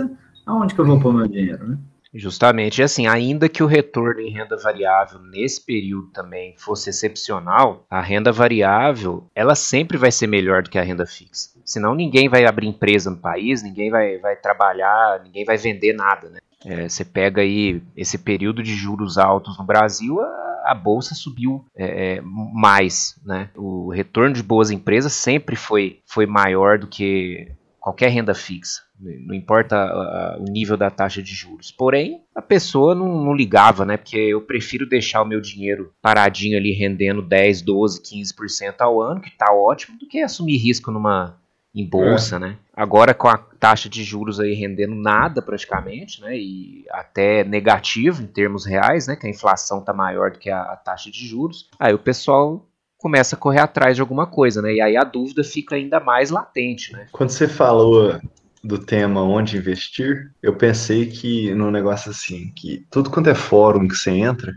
aonde 0.46 0.74
que 0.74 0.82
eu 0.82 0.86
vou 0.86 1.00
pôr 1.00 1.14
meu 1.14 1.28
dinheiro, 1.28 1.68
né? 1.68 1.78
Justamente, 2.18 2.82
assim, 2.82 3.08
ainda 3.08 3.50
que 3.50 3.62
o 3.62 3.68
retorno 3.68 4.22
em 4.22 4.32
renda 4.32 4.56
variável 4.56 5.20
nesse 5.20 5.60
período 5.60 6.08
também 6.14 6.56
fosse 6.58 6.90
excepcional, 6.90 7.86
a 7.90 8.00
renda 8.00 8.32
variável, 8.32 9.26
ela 9.36 9.54
sempre 9.54 9.98
vai 9.98 10.14
ser 10.14 10.28
melhor 10.28 10.64
do 10.64 10.70
que 10.70 10.80
a 10.80 10.82
renda 10.82 11.06
fixa. 11.06 11.50
Senão 11.66 11.94
ninguém 11.94 12.30
vai 12.30 12.46
abrir 12.46 12.68
empresa 12.68 13.12
no 13.12 13.18
país, 13.18 13.62
ninguém 13.62 13.92
vai, 13.92 14.18
vai 14.18 14.38
trabalhar, 14.38 15.22
ninguém 15.26 15.44
vai 15.44 15.58
vender 15.58 15.92
nada, 15.92 16.30
né? 16.30 16.40
É, 16.66 16.88
você 16.88 17.04
pega 17.04 17.42
aí 17.42 17.84
esse 17.98 18.18
período 18.18 18.64
de 18.64 18.74
juros 18.74 19.18
altos 19.18 19.58
no 19.58 19.66
Brasil, 19.66 20.22
a, 20.22 20.64
a 20.68 20.74
bolsa 20.74 21.14
subiu 21.14 21.66
é, 21.76 22.16
é, 22.16 22.22
mais, 22.24 23.20
né? 23.26 23.50
O 23.56 23.92
retorno 23.92 24.34
de 24.34 24.42
boas 24.42 24.72
empresas 24.72 25.12
sempre 25.12 25.58
foi, 25.58 26.00
foi 26.06 26.26
maior 26.26 26.80
do 26.80 26.88
que 26.88 27.52
qualquer 27.78 28.10
renda 28.10 28.34
fixa. 28.34 28.85
Não 29.00 29.36
importa 29.36 30.38
o 30.40 30.44
nível 30.44 30.78
da 30.78 30.90
taxa 30.90 31.22
de 31.22 31.34
juros. 31.34 31.72
Porém, 31.72 32.22
a 32.34 32.42
pessoa 32.42 32.96
não, 32.96 33.26
não 33.26 33.34
ligava, 33.34 33.86
né? 33.86 33.98
Porque 33.98 34.18
eu 34.18 34.42
prefiro 34.42 34.88
deixar 34.88 35.22
o 35.22 35.28
meu 35.28 35.42
dinheiro 35.42 35.92
paradinho 36.02 36.58
ali 36.58 36.72
rendendo 36.72 37.22
10, 37.22 37.62
12, 37.62 38.02
15% 38.02 38.76
ao 38.80 39.02
ano, 39.02 39.22
que 39.22 39.32
tá 39.32 39.54
ótimo, 39.54 39.98
do 40.00 40.08
que 40.08 40.22
assumir 40.22 40.58
risco 40.58 40.92
numa 40.92 41.38
em 41.76 41.86
bolsa, 41.86 42.40
né? 42.40 42.58
Agora 42.74 43.14
com 43.14 43.28
a 43.28 43.38
taxa 43.38 43.90
de 43.90 44.02
juros 44.02 44.40
aí 44.40 44.54
rendendo 44.54 44.96
nada 44.96 45.42
praticamente, 45.42 46.22
né? 46.22 46.38
E 46.38 46.86
até 46.90 47.44
negativo 47.44 48.24
em 48.24 48.28
termos 48.28 48.66
reais, 48.66 49.08
né? 49.08 49.18
Que 49.18 49.28
a 49.28 49.30
inflação 49.30 49.82
tá 49.82 49.92
maior 49.94 50.32
do 50.32 50.40
que 50.40 50.50
a, 50.50 50.62
a 50.62 50.78
taxa 50.78 51.12
de 51.12 51.28
juros. 51.28 51.70
Aí 51.78 51.94
o 51.94 52.00
pessoal 52.00 52.66
começa 52.98 53.36
a 53.36 53.40
correr 53.40 53.60
atrás 53.60 53.98
de 53.98 54.02
alguma 54.02 54.26
coisa, 54.26 54.62
né? 54.62 54.76
E 54.76 54.82
aí 54.82 54.96
a 54.96 55.04
dúvida 55.04 55.44
fica 55.44 55.76
ainda 55.76 56.00
mais 56.00 56.30
latente, 56.30 56.94
né? 56.94 57.08
Quando 57.12 57.32
você 57.32 57.48
falou 57.48 58.22
do 58.66 58.80
tema 58.80 59.22
onde 59.22 59.58
investir, 59.58 60.32
eu 60.42 60.56
pensei 60.56 61.06
que 61.06 61.54
no 61.54 61.70
negócio 61.70 62.10
assim, 62.10 62.52
que 62.56 62.84
tudo 62.90 63.12
quanto 63.12 63.30
é 63.30 63.36
fórum 63.36 63.88
que 63.88 63.96
você 63.96 64.10
entra, 64.10 64.54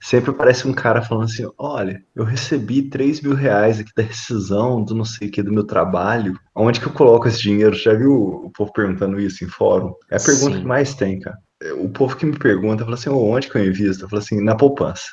sempre 0.00 0.30
aparece 0.30 0.68
um 0.68 0.72
cara 0.72 1.02
falando 1.02 1.24
assim: 1.24 1.48
olha, 1.58 2.02
eu 2.14 2.24
recebi 2.24 2.82
3 2.82 3.20
mil 3.20 3.34
reais 3.34 3.80
aqui 3.80 3.90
da 3.96 4.04
rescisão 4.04 4.82
do 4.82 4.94
não 4.94 5.04
sei 5.04 5.28
o 5.28 5.30
que 5.30 5.42
do 5.42 5.52
meu 5.52 5.64
trabalho. 5.64 6.38
Onde 6.54 6.80
que 6.80 6.86
eu 6.86 6.92
coloco 6.92 7.26
esse 7.26 7.42
dinheiro? 7.42 7.74
Já 7.74 7.92
viu 7.92 8.14
o 8.14 8.50
povo 8.50 8.72
perguntando 8.72 9.20
isso 9.20 9.44
em 9.44 9.48
fórum? 9.48 9.92
É 10.10 10.16
a 10.16 10.20
pergunta 10.20 10.54
Sim. 10.54 10.60
que 10.60 10.66
mais 10.66 10.94
tem, 10.94 11.18
cara. 11.18 11.36
O 11.76 11.88
povo 11.88 12.16
que 12.16 12.24
me 12.24 12.38
pergunta 12.38 12.84
fala 12.84 12.94
assim: 12.94 13.10
onde 13.10 13.50
que 13.50 13.58
eu 13.58 13.66
invisto? 13.66 14.04
Eu 14.04 14.08
falo 14.08 14.22
assim: 14.22 14.42
na 14.42 14.54
poupança. 14.54 15.06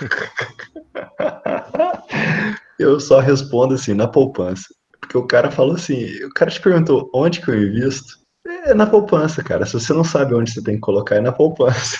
eu 2.78 2.98
só 2.98 3.20
respondo 3.20 3.74
assim: 3.74 3.94
na 3.94 4.08
poupança. 4.08 4.66
Porque 5.12 5.18
o 5.18 5.26
cara 5.26 5.50
falou 5.50 5.74
assim: 5.74 6.06
o 6.24 6.30
cara 6.30 6.50
te 6.50 6.60
perguntou 6.60 7.10
onde 7.14 7.42
que 7.42 7.50
eu 7.50 7.62
invisto? 7.62 8.18
É 8.46 8.72
na 8.72 8.86
poupança, 8.86 9.44
cara. 9.44 9.66
Se 9.66 9.74
você 9.74 9.92
não 9.92 10.02
sabe 10.02 10.34
onde 10.34 10.50
você 10.50 10.62
tem 10.62 10.76
que 10.76 10.80
colocar, 10.80 11.16
é 11.16 11.20
na 11.20 11.30
poupança. 11.30 11.98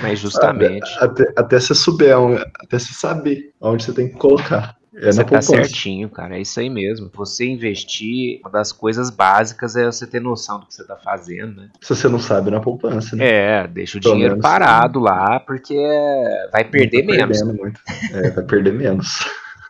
Mas 0.00 0.20
justamente. 0.20 0.88
Até, 1.00 1.32
até, 1.36 1.58
você 1.58 1.74
souber, 1.74 2.14
até 2.60 2.78
você 2.78 2.94
saber 2.94 3.52
onde 3.60 3.82
você 3.82 3.92
tem 3.92 4.08
que 4.08 4.14
colocar. 4.14 4.76
É 4.94 5.10
você 5.10 5.24
tá 5.24 5.42
certinho, 5.42 6.08
cara. 6.08 6.36
É 6.36 6.40
isso 6.40 6.60
aí 6.60 6.70
mesmo. 6.70 7.10
Você 7.14 7.44
investir, 7.46 8.40
uma 8.42 8.50
das 8.50 8.70
coisas 8.70 9.10
básicas 9.10 9.74
é 9.74 9.86
você 9.86 10.06
ter 10.06 10.20
noção 10.20 10.60
do 10.60 10.66
que 10.66 10.74
você 10.74 10.86
tá 10.86 10.96
fazendo, 10.96 11.62
né? 11.62 11.70
Se 11.80 11.96
você 11.96 12.08
não 12.08 12.20
sabe, 12.20 12.50
na 12.50 12.60
poupança, 12.60 13.16
né? 13.16 13.26
É, 13.26 13.66
deixa 13.66 13.98
o 13.98 14.00
Pelo 14.00 14.14
dinheiro 14.14 14.38
parado 14.38 15.00
lá, 15.00 15.40
porque 15.40 15.74
vai 16.52 16.64
perder 16.64 17.04
tá 17.04 17.12
menos. 17.12 17.42
Muito. 17.42 17.80
É, 18.12 18.30
vai 18.30 18.44
perder 18.44 18.72
menos. 18.72 19.18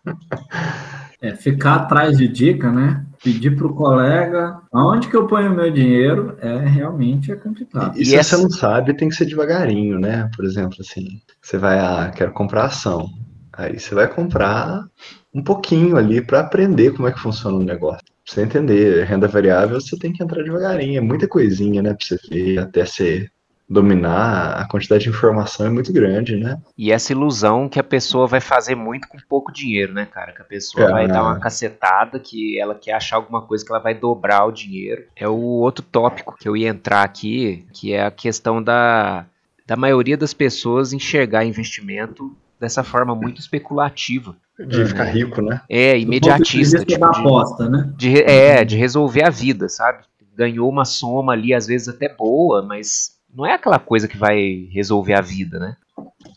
É, 1.23 1.37
ficar 1.37 1.76
atrás 1.76 2.19
de 2.19 2.26
dica, 2.26 2.71
né? 2.73 3.07
Pedir 3.23 3.57
para 3.57 3.69
o 3.69 3.75
colega 3.75 4.61
aonde 4.73 5.07
que 5.07 5.17
eu 5.17 5.29
ponho 5.29 5.52
o 5.52 5.55
meu 5.55 5.71
dinheiro 5.71 6.37
é 6.41 6.59
realmente 6.59 7.31
é 7.31 7.37
complicado. 7.37 7.97
E, 7.97 8.02
e 8.02 8.07
se 8.07 8.17
essa... 8.17 8.37
você 8.37 8.43
não 8.43 8.50
sabe, 8.50 8.97
tem 8.97 9.09
que 9.09 9.14
ser 9.14 9.26
devagarinho, 9.26 10.00
né? 10.00 10.29
Por 10.35 10.45
exemplo, 10.45 10.79
assim, 10.81 11.21
você 11.41 11.57
vai, 11.57 11.79
ah, 11.79 12.11
quero 12.14 12.33
comprar 12.33 12.64
ação. 12.64 13.09
Aí 13.52 13.79
você 13.79 13.95
vai 13.95 14.09
comprar 14.09 14.85
um 15.33 15.43
pouquinho 15.43 15.97
ali 15.97 16.21
para 16.21 16.41
aprender 16.41 16.93
como 16.93 17.07
é 17.07 17.12
que 17.12 17.21
funciona 17.21 17.57
o 17.57 17.62
negócio. 17.62 18.02
Pra 18.05 18.35
você 18.35 18.43
entender 18.43 19.05
renda 19.05 19.29
variável, 19.29 19.81
você 19.81 19.97
tem 19.97 20.12
que 20.12 20.23
entrar 20.23 20.43
devagarinho, 20.43 20.99
é 20.99 21.00
muita 21.00 21.29
coisinha, 21.29 21.83
né, 21.83 21.95
para 21.95 22.07
você 22.07 22.19
ver 22.29 22.59
até 22.59 22.85
ser 22.85 23.32
dominar, 23.69 24.61
a 24.61 24.69
quantidade 24.69 25.04
de 25.04 25.11
informação 25.11 25.66
é 25.66 25.71
muito 25.71 25.92
grande, 25.92 26.37
né? 26.37 26.61
E 26.76 26.92
essa 26.92 27.12
ilusão 27.12 27.69
que 27.69 27.81
a 27.81 27.85
pessoa 27.85 28.26
vai 28.26 28.40
fazer 28.40 28.75
muito 28.75 29.09
com 29.09 29.16
pouco 29.28 29.52
dinheiro, 29.52 29.95
né, 29.95 30.07
cara? 30.07 30.33
Que 30.33 30.42
a 30.42 30.45
pessoa 30.45 30.88
é, 30.88 30.92
vai 30.92 31.09
dar 31.09 31.23
uma 31.23 31.40
cacetada 31.40 32.19
que 32.19 32.59
ela 32.61 32.75
quer 32.75 32.92
achar 32.92 33.16
alguma 33.16 33.42
coisa 33.42 33.64
que 33.64 33.73
ela 33.73 33.81
vai 33.81 33.95
dobrar 33.95 34.45
o 34.45 34.52
dinheiro. 34.52 35.04
É 35.16 35.26
o 35.26 35.37
outro 35.37 35.85
tópico 35.85 36.37
que 36.38 36.49
eu 36.49 36.57
ia 36.57 36.69
entrar 36.69 37.02
aqui, 37.02 37.66
que 37.73 37.92
é 37.92 38.04
a 38.04 38.11
questão 38.11 38.62
da, 38.62 39.25
da 39.66 39.76
maioria 39.76 40.16
das 40.16 40.35
pessoas 40.35 40.92
enxergar 40.92 41.45
investimento 41.45 42.37
dessa 42.61 42.85
forma 42.85 43.14
muito 43.14 43.40
especulativa. 43.40 44.37
De 44.59 44.85
ficar 44.85 45.04
rico, 45.04 45.40
né? 45.40 45.62
É, 45.69 45.99
imediatista. 45.99 46.85
Tipo, 46.85 46.99
de, 46.99 47.04
aposta, 47.04 47.69
né? 47.69 47.92
De, 47.97 48.23
é, 48.23 48.64
de 48.64 48.76
resolver 48.76 49.25
a 49.25 49.31
vida, 49.31 49.69
sabe? 49.69 50.04
Ganhou 50.37 50.69
uma 50.69 50.85
soma 50.85 51.33
ali, 51.33 51.52
às 51.52 51.66
vezes 51.66 51.88
até 51.88 52.09
boa, 52.09 52.62
mas 52.62 53.12
não 53.35 53.47
é 53.47 53.55
aquela 53.55 53.79
coisa 53.79 54.07
que 54.07 54.17
vai 54.17 54.69
resolver 54.71 55.15
a 55.15 55.21
vida, 55.21 55.59
né? 55.59 55.77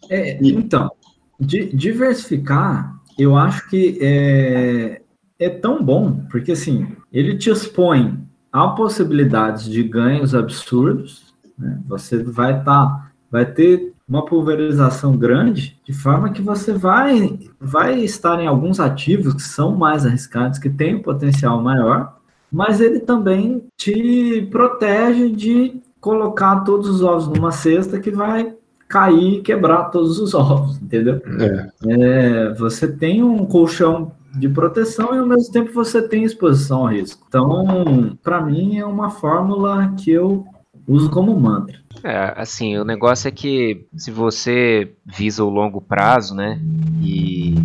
É, 0.09 0.37
então, 0.41 0.91
diversificar, 1.39 2.95
eu 3.17 3.35
acho 3.37 3.69
que 3.69 3.97
é, 4.01 5.01
é 5.39 5.49
tão 5.49 5.83
bom, 5.83 6.25
porque 6.29 6.53
assim, 6.53 6.87
ele 7.11 7.37
te 7.37 7.49
expõe 7.49 8.17
a 8.51 8.69
possibilidades 8.69 9.65
de 9.65 9.83
ganhos 9.83 10.33
absurdos, 10.33 11.33
né? 11.57 11.79
você 11.87 12.23
vai 12.23 12.63
tá, 12.63 13.11
vai 13.29 13.45
ter 13.45 13.93
uma 14.07 14.23
pulverização 14.23 15.17
grande, 15.17 15.79
de 15.83 15.91
forma 15.91 16.29
que 16.29 16.41
você 16.41 16.71
vai, 16.73 17.39
vai 17.59 17.99
estar 17.99 18.39
em 18.39 18.47
alguns 18.47 18.79
ativos 18.79 19.33
que 19.33 19.41
são 19.41 19.75
mais 19.75 20.05
arriscados, 20.05 20.59
que 20.59 20.69
têm 20.69 20.95
um 20.95 21.01
potencial 21.01 21.61
maior, 21.61 22.17
mas 22.51 22.79
ele 22.79 22.99
também 22.99 23.65
te 23.75 24.47
protege 24.51 25.29
de 25.31 25.81
colocar 26.05 26.57
todos 26.57 26.87
os 26.87 27.01
ovos 27.01 27.27
numa 27.27 27.51
cesta 27.51 27.99
que 27.99 28.11
vai 28.11 28.53
cair 28.87 29.39
e 29.39 29.41
quebrar 29.41 29.85
todos 29.85 30.19
os 30.19 30.35
ovos, 30.35 30.79
entendeu? 30.79 31.19
É. 31.39 31.69
É, 31.87 32.53
você 32.53 32.87
tem 32.87 33.23
um 33.23 33.43
colchão 33.43 34.11
de 34.35 34.47
proteção 34.47 35.15
e 35.15 35.17
ao 35.17 35.25
mesmo 35.25 35.51
tempo 35.51 35.73
você 35.73 36.07
tem 36.07 36.23
exposição 36.23 36.81
ao 36.81 36.93
risco. 36.93 37.25
Então, 37.27 38.15
para 38.21 38.39
mim 38.39 38.77
é 38.77 38.85
uma 38.85 39.09
fórmula 39.09 39.95
que 39.97 40.11
eu 40.11 40.45
uso 40.87 41.09
como 41.09 41.39
mantra. 41.39 41.79
É, 42.03 42.33
assim, 42.35 42.77
o 42.77 42.83
negócio 42.83 43.27
é 43.27 43.31
que 43.31 43.87
se 43.95 44.11
você 44.11 44.93
visa 45.05 45.43
o 45.43 45.49
longo 45.49 45.81
prazo, 45.81 46.35
né, 46.35 46.59
e 47.01 47.55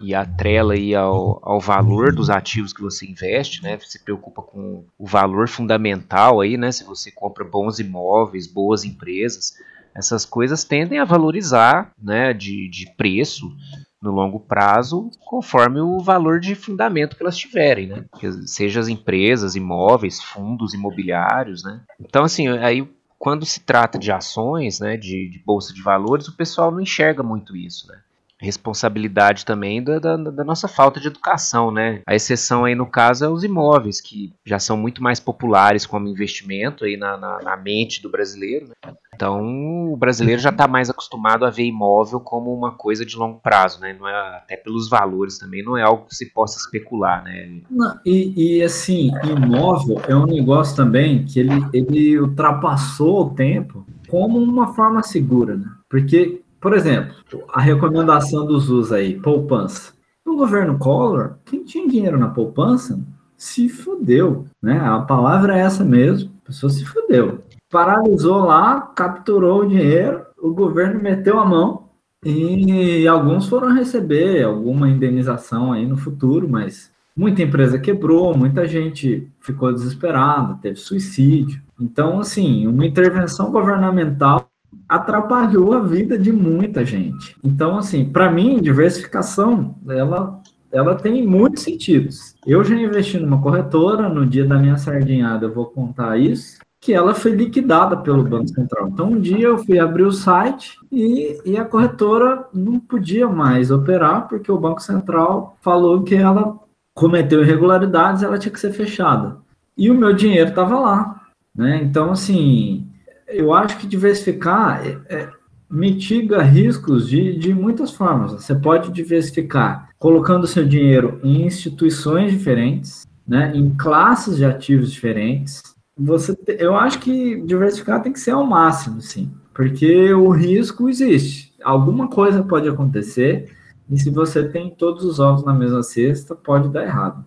e 0.00 0.14
atrela 0.14 0.72
aí 0.72 0.94
ao, 0.94 1.38
ao 1.42 1.60
valor 1.60 2.12
dos 2.12 2.30
ativos 2.30 2.72
que 2.72 2.80
você 2.80 3.06
investe, 3.06 3.62
né? 3.62 3.78
Se 3.80 4.02
preocupa 4.02 4.42
com 4.42 4.84
o 4.98 5.06
valor 5.06 5.46
fundamental 5.46 6.40
aí, 6.40 6.56
né? 6.56 6.72
Se 6.72 6.84
você 6.84 7.10
compra 7.12 7.44
bons 7.44 7.78
imóveis, 7.78 8.46
boas 8.46 8.84
empresas, 8.84 9.52
essas 9.94 10.24
coisas 10.24 10.64
tendem 10.64 10.98
a 10.98 11.04
valorizar, 11.04 11.92
né? 12.02 12.32
De, 12.32 12.68
de 12.68 12.90
preço 12.96 13.54
no 14.02 14.10
longo 14.10 14.40
prazo, 14.40 15.10
conforme 15.26 15.80
o 15.80 15.98
valor 15.98 16.40
de 16.40 16.54
fundamento 16.54 17.16
que 17.16 17.22
elas 17.22 17.36
tiverem, 17.36 17.86
né? 17.86 18.04
Seja 18.46 18.80
as 18.80 18.88
empresas, 18.88 19.54
imóveis, 19.54 20.22
fundos 20.22 20.72
imobiliários, 20.72 21.62
né? 21.62 21.82
Então, 22.00 22.24
assim, 22.24 22.48
aí 22.48 22.88
quando 23.18 23.44
se 23.44 23.60
trata 23.60 23.98
de 23.98 24.10
ações, 24.10 24.80
né, 24.80 24.96
de, 24.96 25.28
de 25.28 25.38
bolsa 25.44 25.74
de 25.74 25.82
valores, 25.82 26.26
o 26.26 26.36
pessoal 26.36 26.70
não 26.70 26.80
enxerga 26.80 27.22
muito 27.22 27.54
isso, 27.54 27.86
né? 27.88 28.00
Responsabilidade 28.40 29.44
também 29.44 29.82
da, 29.82 29.98
da, 29.98 30.16
da, 30.16 30.44
nossa 30.44 30.66
falta 30.66 30.98
de 30.98 31.08
educação, 31.08 31.70
né? 31.70 32.00
A 32.06 32.14
exceção 32.14 32.64
aí 32.64 32.74
no 32.74 32.86
caso 32.86 33.24
é 33.24 33.28
os 33.28 33.44
imóveis, 33.44 34.00
que 34.00 34.32
já 34.44 34.58
são 34.58 34.76
muito 34.76 35.02
mais 35.02 35.20
populares 35.20 35.86
como 35.86 36.08
investimento 36.08 36.84
aí 36.84 36.96
na, 36.96 37.16
na, 37.16 37.38
na 37.42 37.56
mente 37.56 38.02
do 38.02 38.10
brasileiro, 38.10 38.68
né? 38.68 38.92
Então 39.14 39.92
o 39.92 39.96
brasileiro 39.96 40.40
já 40.40 40.48
está 40.48 40.66
mais 40.66 40.88
acostumado 40.88 41.44
a 41.44 41.50
ver 41.50 41.64
imóvel 41.64 42.20
como 42.20 42.54
uma 42.54 42.72
coisa 42.72 43.04
de 43.04 43.16
longo 43.16 43.38
prazo, 43.40 43.80
né? 43.80 43.94
Não 43.98 44.08
é, 44.08 44.36
até 44.38 44.56
pelos 44.56 44.88
valores 44.88 45.38
também, 45.38 45.62
não 45.62 45.76
é 45.76 45.82
algo 45.82 46.06
que 46.06 46.14
se 46.14 46.32
possa 46.32 46.58
especular, 46.58 47.22
né? 47.22 47.60
Não, 47.70 47.98
e, 48.04 48.58
e 48.58 48.62
assim, 48.62 49.10
imóvel 49.24 50.00
é 50.08 50.16
um 50.16 50.26
negócio 50.26 50.74
também 50.74 51.24
que 51.24 51.38
ele, 51.38 51.52
ele 51.74 52.18
ultrapassou 52.18 53.26
o 53.26 53.30
tempo 53.34 53.86
como 54.08 54.38
uma 54.38 54.74
forma 54.74 55.02
segura, 55.02 55.56
né? 55.56 55.66
Porque 55.88 56.42
por 56.60 56.74
exemplo, 56.74 57.14
a 57.48 57.60
recomendação 57.60 58.44
dos 58.44 58.68
US 58.68 58.92
aí, 58.92 59.18
poupança. 59.18 59.92
No 60.24 60.36
governo 60.36 60.78
Collor, 60.78 61.36
quem 61.44 61.64
tinha 61.64 61.88
dinheiro 61.88 62.18
na 62.18 62.28
poupança 62.28 63.00
se 63.36 63.68
fudeu, 63.68 64.44
né? 64.62 64.78
A 64.78 65.00
palavra 65.00 65.56
é 65.56 65.60
essa 65.60 65.82
mesmo, 65.82 66.30
a 66.42 66.48
pessoa 66.48 66.70
se 66.70 66.84
fudeu. 66.84 67.40
Paralisou 67.70 68.44
lá, 68.44 68.80
capturou 68.94 69.62
o 69.62 69.68
dinheiro, 69.68 70.26
o 70.38 70.52
governo 70.52 71.00
meteu 71.02 71.38
a 71.38 71.44
mão 71.44 71.88
e 72.22 73.08
alguns 73.08 73.48
foram 73.48 73.72
receber 73.72 74.42
alguma 74.42 74.90
indenização 74.90 75.72
aí 75.72 75.86
no 75.86 75.96
futuro, 75.96 76.46
mas 76.46 76.92
muita 77.16 77.42
empresa 77.42 77.78
quebrou, 77.78 78.36
muita 78.36 78.66
gente 78.66 79.26
ficou 79.40 79.72
desesperada, 79.72 80.58
teve 80.60 80.76
suicídio. 80.76 81.62
Então, 81.80 82.20
assim, 82.20 82.66
uma 82.66 82.84
intervenção 82.84 83.50
governamental 83.50 84.49
atrapalhou 84.90 85.72
a 85.72 85.78
vida 85.78 86.18
de 86.18 86.32
muita 86.32 86.84
gente. 86.84 87.36
Então, 87.44 87.78
assim, 87.78 88.04
para 88.04 88.28
mim, 88.28 88.60
diversificação, 88.60 89.76
ela, 89.88 90.42
ela 90.72 90.96
tem 90.96 91.24
muitos 91.24 91.62
sentidos. 91.62 92.34
Eu 92.44 92.64
já 92.64 92.74
investi 92.74 93.16
numa 93.16 93.40
corretora, 93.40 94.08
no 94.08 94.26
dia 94.26 94.44
da 94.44 94.58
minha 94.58 94.76
sardinhada 94.76 95.46
eu 95.46 95.54
vou 95.54 95.66
contar 95.66 96.18
isso, 96.18 96.58
que 96.80 96.92
ela 96.92 97.14
foi 97.14 97.30
liquidada 97.30 97.96
pelo 97.98 98.24
Banco 98.24 98.48
Central. 98.48 98.88
Então, 98.88 99.10
um 99.12 99.20
dia 99.20 99.46
eu 99.46 99.58
fui 99.58 99.78
abrir 99.78 100.02
o 100.02 100.10
site 100.10 100.76
e, 100.90 101.40
e 101.44 101.56
a 101.56 101.64
corretora 101.64 102.46
não 102.52 102.80
podia 102.80 103.28
mais 103.28 103.70
operar, 103.70 104.26
porque 104.26 104.50
o 104.50 104.58
Banco 104.58 104.82
Central 104.82 105.56
falou 105.60 106.02
que 106.02 106.16
ela 106.16 106.58
cometeu 106.94 107.42
irregularidades, 107.42 108.24
ela 108.24 108.38
tinha 108.38 108.52
que 108.52 108.58
ser 108.58 108.72
fechada. 108.72 109.36
E 109.78 109.88
o 109.88 109.94
meu 109.94 110.12
dinheiro 110.12 110.48
estava 110.48 110.80
lá. 110.80 111.20
Né? 111.54 111.80
Então, 111.84 112.10
assim, 112.10 112.89
eu 113.30 113.52
acho 113.52 113.78
que 113.78 113.86
diversificar 113.86 114.86
é, 114.86 114.98
é, 115.08 115.28
mitiga 115.70 116.42
riscos 116.42 117.08
de, 117.08 117.36
de 117.38 117.54
muitas 117.54 117.92
formas. 117.92 118.32
Você 118.32 118.54
pode 118.54 118.90
diversificar 118.92 119.88
colocando 119.98 120.46
seu 120.46 120.66
dinheiro 120.66 121.20
em 121.22 121.46
instituições 121.46 122.32
diferentes, 122.32 123.06
né, 123.26 123.52
em 123.54 123.70
classes 123.76 124.38
de 124.38 124.44
ativos 124.44 124.90
diferentes. 124.90 125.62
Você, 125.96 126.36
eu 126.58 126.74
acho 126.74 126.98
que 126.98 127.40
diversificar 127.42 128.02
tem 128.02 128.12
que 128.12 128.18
ser 128.20 128.32
ao 128.32 128.46
máximo, 128.46 129.00
sim, 129.00 129.30
porque 129.54 130.12
o 130.12 130.30
risco 130.30 130.88
existe. 130.88 131.52
Alguma 131.62 132.08
coisa 132.08 132.42
pode 132.42 132.68
acontecer 132.68 133.50
E 133.90 133.98
se 133.98 134.08
você 134.08 134.48
tem 134.48 134.70
todos 134.70 135.04
os 135.04 135.18
ovos 135.18 135.44
na 135.44 135.52
mesma 135.52 135.82
cesta, 135.82 136.34
pode 136.34 136.68
dar 136.68 136.84
errado. 136.84 137.24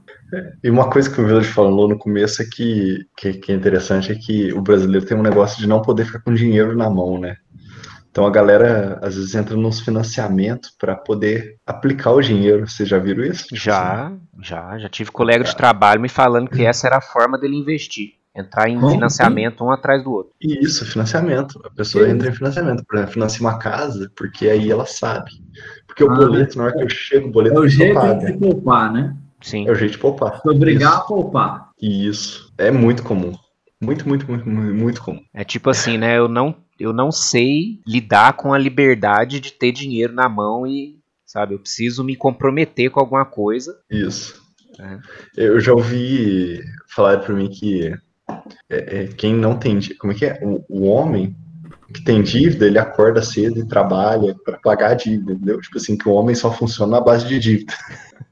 E 0.63 0.69
uma 0.69 0.89
coisa 0.89 1.09
que 1.13 1.19
o 1.19 1.25
Village 1.25 1.49
falou 1.49 1.89
no 1.89 1.97
começo 1.97 2.41
é 2.41 2.45
que, 2.45 3.05
que, 3.17 3.33
que 3.33 3.51
é 3.51 3.55
interessante 3.55 4.11
é 4.11 4.15
que 4.15 4.53
o 4.53 4.61
brasileiro 4.61 5.05
tem 5.05 5.17
um 5.17 5.21
negócio 5.21 5.59
de 5.59 5.67
não 5.67 5.81
poder 5.81 6.05
ficar 6.05 6.21
com 6.21 6.33
dinheiro 6.33 6.75
na 6.75 6.89
mão, 6.89 7.19
né? 7.19 7.35
Então 8.09 8.25
a 8.25 8.29
galera 8.29 8.99
às 9.01 9.15
vezes 9.15 9.35
entra 9.35 9.57
nos 9.57 9.81
financiamentos 9.81 10.69
para 10.79 10.95
poder 10.95 11.57
aplicar 11.65 12.11
o 12.11 12.21
dinheiro. 12.21 12.67
Vocês 12.67 12.87
já 12.87 12.97
viram 12.97 13.23
isso? 13.23 13.43
Tipo 13.45 13.57
já, 13.57 14.05
assim? 14.05 14.19
já, 14.39 14.77
já 14.77 14.87
tive 14.87 15.11
colega 15.11 15.43
de 15.43 15.55
trabalho 15.55 15.99
me 15.99 16.09
falando 16.09 16.49
que 16.49 16.63
essa 16.63 16.87
era 16.87 16.97
a 16.97 17.01
forma 17.01 17.37
dele 17.37 17.57
investir. 17.57 18.13
Entrar 18.35 18.67
em 18.67 18.79
financiamento 18.79 19.63
um 19.63 19.71
atrás 19.71 20.03
do 20.03 20.11
outro. 20.11 20.33
Isso, 20.41 20.85
financiamento. 20.85 21.61
A 21.63 21.69
pessoa 21.69 22.09
entra 22.09 22.29
em 22.29 22.33
financiamento 22.33 22.83
para 22.83 23.05
financiar 23.05 23.41
uma 23.41 23.59
casa, 23.59 24.11
porque 24.15 24.49
aí 24.49 24.71
ela 24.71 24.87
sabe. 24.87 25.31
Porque 25.85 26.03
o 26.03 26.11
ah, 26.11 26.15
boleto, 26.15 26.57
na 26.57 26.63
hora 26.65 26.73
que 26.73 26.83
eu 26.83 26.89
chego, 26.89 27.27
o 27.27 27.31
boleto 27.31 27.57
é 27.57 27.59
o 27.59 27.67
jeito 27.67 28.25
de 28.25 28.33
poupar, 28.33 28.91
né? 28.91 29.15
Sim. 29.39 29.67
É 29.67 29.71
o 29.71 29.75
jeito 29.75 29.91
de 29.91 29.97
poupar. 29.99 30.41
Se 30.41 30.49
obrigar 30.49 30.93
Isso. 30.93 31.01
a 31.01 31.05
poupar. 31.05 31.69
Isso. 31.79 32.51
É 32.57 32.71
muito 32.71 33.03
comum. 33.03 33.33
Muito, 33.79 34.07
muito, 34.07 34.25
muito, 34.27 34.49
muito, 34.49 34.73
muito 34.73 35.01
comum. 35.03 35.21
É 35.33 35.43
tipo 35.43 35.69
assim, 35.69 35.97
né? 35.97 36.17
Eu 36.17 36.27
não, 36.27 36.55
eu 36.79 36.91
não 36.91 37.11
sei 37.11 37.81
lidar 37.85 38.33
com 38.33 38.53
a 38.53 38.57
liberdade 38.57 39.39
de 39.39 39.51
ter 39.51 39.71
dinheiro 39.71 40.13
na 40.13 40.27
mão 40.27 40.65
e, 40.65 40.97
sabe, 41.25 41.53
eu 41.53 41.59
preciso 41.59 42.03
me 42.03 42.15
comprometer 42.15 42.89
com 42.89 42.99
alguma 42.99 43.25
coisa. 43.25 43.77
Isso. 43.91 44.41
É. 44.79 44.97
Eu 45.37 45.59
já 45.59 45.73
ouvi 45.73 46.59
falar 46.87 47.19
para 47.19 47.35
mim 47.35 47.49
que 47.49 47.93
é, 48.69 49.03
é, 49.03 49.07
quem 49.07 49.33
não 49.35 49.57
tem. 49.57 49.79
Como 49.99 50.13
é 50.13 50.15
que 50.15 50.25
é? 50.25 50.39
O, 50.41 50.63
o, 50.69 50.87
homem 50.87 51.35
que 51.93 52.03
tem 52.03 52.21
dívida, 52.23 52.65
ele 52.65 52.79
acorda 52.79 53.21
cedo 53.21 53.59
e 53.59 53.67
trabalha 53.67 54.35
para 54.43 54.57
pagar 54.59 54.91
a 54.91 54.95
dívida, 54.95 55.33
entendeu? 55.33 55.61
Tipo 55.61 55.77
assim, 55.77 55.97
que 55.97 56.09
o 56.09 56.13
homem 56.13 56.35
só 56.35 56.51
funciona 56.51 56.93
na 56.93 57.01
base 57.01 57.27
de 57.27 57.39
dívida. 57.39 57.73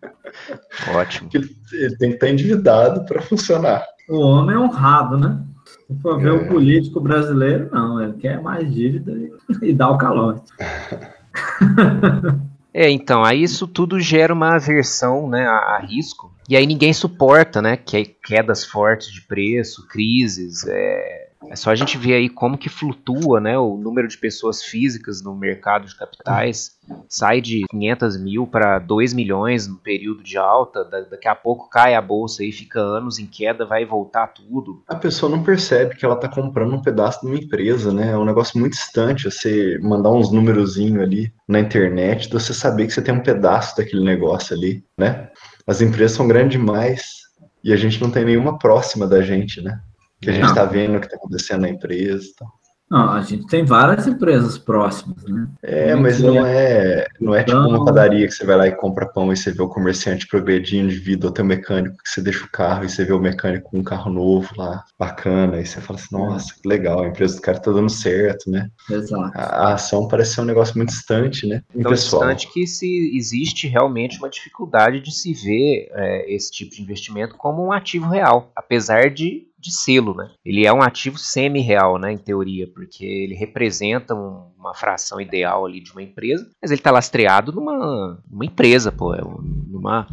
Ótimo. 0.96 1.30
Ele, 1.34 1.50
ele 1.74 1.98
tem 1.98 2.10
que 2.10 2.16
estar 2.16 2.30
endividado 2.30 3.06
para 3.06 3.22
funcionar. 3.22 3.86
O 4.10 4.20
homem 4.20 4.56
é 4.56 4.60
honrado, 4.60 5.18
né? 5.18 5.44
Se 5.88 6.02
for 6.02 6.20
ver 6.20 6.30
é. 6.30 6.32
o 6.32 6.48
político 6.48 7.00
brasileiro, 7.00 7.70
não, 7.72 8.02
ele 8.02 8.14
quer 8.14 8.42
mais 8.42 8.74
dívida 8.74 9.12
e, 9.12 9.32
e 9.70 9.74
dá 9.74 9.90
o 9.90 9.98
calor. 9.98 10.42
É, 12.74 12.90
então, 12.90 13.24
aí 13.24 13.44
isso 13.44 13.68
tudo 13.68 14.00
gera 14.00 14.34
uma 14.34 14.56
aversão 14.56 15.28
né, 15.30 15.46
a, 15.46 15.76
a, 15.76 15.80
risco. 15.80 16.34
E 16.48 16.56
aí 16.56 16.66
ninguém 16.66 16.94
suporta, 16.94 17.62
né? 17.62 17.76
Que 17.76 18.06
quedas 18.06 18.64
fortes 18.64 19.12
de 19.12 19.22
preço, 19.22 19.88
crises, 19.88 20.66
é, 20.68 21.21
é 21.50 21.56
só 21.56 21.72
a 21.72 21.76
gente 21.76 21.98
ver 21.98 22.14
aí 22.14 22.30
como 22.30 22.58
que 22.58 22.70
flutua 22.70 23.40
né, 23.40 23.58
o 23.58 23.76
número 23.76 24.08
de 24.08 24.18
pessoas 24.18 24.64
físicas 24.64 25.22
no 25.24 25.36
mercado 25.36 25.88
de 25.88 25.96
capitais. 25.96 26.80
Sai 27.08 27.42
de 27.42 27.64
500 27.70 28.22
mil 28.22 28.46
para 28.46 28.78
2 28.80 29.14
milhões 29.14 29.68
no 29.68 29.78
período 29.78 30.24
de 30.24 30.38
alta. 30.38 30.84
daqui 30.84 31.28
a 31.28 31.36
pouco 31.36 31.70
cai 31.70 31.96
a 31.96 32.02
bolsa 32.02 32.44
e 32.44 32.52
fica 32.52 32.80
anos 32.80 33.18
em 33.18 33.26
queda, 33.26 33.66
vai 33.66 33.86
voltar 33.86 34.28
tudo. 34.28 34.84
A 34.88 34.96
pessoa 34.96 35.32
não 35.32 35.44
percebe 35.44 35.96
que 35.96 36.06
ela 36.06 36.16
está 36.16 36.28
comprando 36.28 36.74
um 36.74 36.82
pedaço 36.82 37.22
de 37.22 37.28
uma 37.28 37.38
empresa, 37.38 37.92
né? 37.92 38.12
É 38.12 38.18
um 38.18 38.26
negócio 38.26 38.60
muito 38.60 38.74
distante. 38.74 39.30
Você 39.30 39.80
mandar 39.82 40.12
uns 40.12 40.32
númerozinhos 40.32 41.02
ali 41.02 41.34
na 41.48 41.60
internet, 41.60 42.30
você 42.32 42.54
saber 42.54 42.88
que 42.88 42.94
você 42.94 43.02
tem 43.02 43.14
um 43.14 43.24
pedaço 43.24 43.76
daquele 43.78 44.04
negócio 44.04 44.56
ali, 44.56 44.84
né? 44.98 45.30
As 45.66 45.82
empresas 45.82 46.18
são 46.18 46.28
grandes 46.28 46.60
demais 46.60 47.22
e 47.64 47.72
a 47.72 47.78
gente 47.78 48.02
não 48.02 48.12
tem 48.12 48.26
nenhuma 48.26 48.58
próxima 48.58 49.08
da 49.08 49.22
gente, 49.22 49.62
né? 49.62 49.80
Que 50.22 50.30
a 50.30 50.34
gente 50.34 50.46
está 50.46 50.66
vendo 50.66 50.98
o 50.98 51.00
que 51.00 51.08
está 51.08 51.18
acontecendo 51.18 51.62
na 51.62 51.70
empresa. 51.70 52.26
Então. 52.34 52.48
Não, 52.92 53.10
a 53.14 53.22
gente 53.22 53.48
tem 53.48 53.64
várias 53.64 54.06
empresas 54.06 54.58
próximas, 54.58 55.24
né? 55.24 55.48
É, 55.64 55.96
mas 55.96 56.20
não 56.20 56.46
é, 56.46 57.08
não 57.22 57.34
é 57.34 57.42
tipo 57.42 57.58
uma 57.58 57.70
então- 57.70 57.86
padaria 57.86 58.28
que 58.28 58.34
você 58.34 58.46
vai 58.46 58.58
lá 58.58 58.68
e 58.68 58.76
compra 58.76 59.08
pão 59.08 59.32
e 59.32 59.38
você 59.38 59.50
vê 59.50 59.62
o 59.62 59.70
comerciante 59.70 60.28
progredindo 60.28 60.90
de 60.90 60.98
vida, 60.98 61.26
ou 61.26 61.32
tem 61.32 61.46
o 61.46 61.48
mecânico 61.48 61.96
que 62.04 62.10
você 62.10 62.22
deixa 62.22 62.44
o 62.44 62.52
carro 62.52 62.84
e 62.84 62.90
você 62.90 63.06
vê 63.06 63.14
o 63.14 63.20
mecânico 63.20 63.72
com 63.72 63.80
um 63.80 63.84
carro 63.84 64.12
novo 64.12 64.50
lá, 64.58 64.84
bacana, 65.00 65.62
e 65.62 65.66
você 65.66 65.80
fala 65.80 65.98
assim, 65.98 66.10
nossa, 66.12 66.54
que 66.54 66.68
legal, 66.68 67.02
a 67.02 67.08
empresa 67.08 67.38
do 67.38 67.42
cara 67.42 67.62
tá 67.62 67.72
dando 67.72 67.90
certo, 67.90 68.52
né? 68.52 68.70
Exato. 68.90 69.38
A, 69.38 69.70
a 69.70 69.74
ação 69.76 70.10
parece 70.10 70.34
ser 70.36 70.42
um 70.42 70.46
negócio 70.46 70.76
muito 70.76 70.90
distante, 70.90 71.48
né? 71.48 71.64
Tão 71.82 71.94
distante 71.94 72.52
que 72.52 72.68
se 72.68 73.16
existe 73.16 73.70
realmente 73.70 74.18
uma 74.18 74.30
dificuldade 74.30 75.00
de 75.00 75.14
se 75.14 75.34
ver 75.34 75.90
é, 75.94 76.36
esse 76.36 76.52
tipo 76.52 76.76
de 76.76 76.82
investimento 76.82 77.38
como 77.38 77.66
um 77.66 77.72
ativo 77.72 78.10
real, 78.10 78.52
apesar 78.54 79.10
de 79.10 79.50
de 79.62 79.72
selo, 79.74 80.16
né? 80.16 80.32
Ele 80.44 80.66
é 80.66 80.74
um 80.74 80.82
ativo 80.82 81.18
semi-real, 81.18 81.98
né, 81.98 82.12
em 82.12 82.18
teoria, 82.18 82.68
porque 82.74 83.06
ele 83.06 83.36
representa 83.36 84.16
um, 84.16 84.52
uma 84.58 84.74
fração 84.74 85.22
ideal 85.22 85.66
ali 85.66 85.82
de 85.82 85.92
uma 85.92 86.02
empresa, 86.02 86.50
mas 86.62 86.72
ele 86.72 86.80
está 86.80 86.92
lastreado 86.92 87.52
numa, 87.52 88.22
numa 88.30 88.46
empresa, 88.46 88.92
pô, 88.92 89.14
é 89.14 89.22
numa 89.22 90.08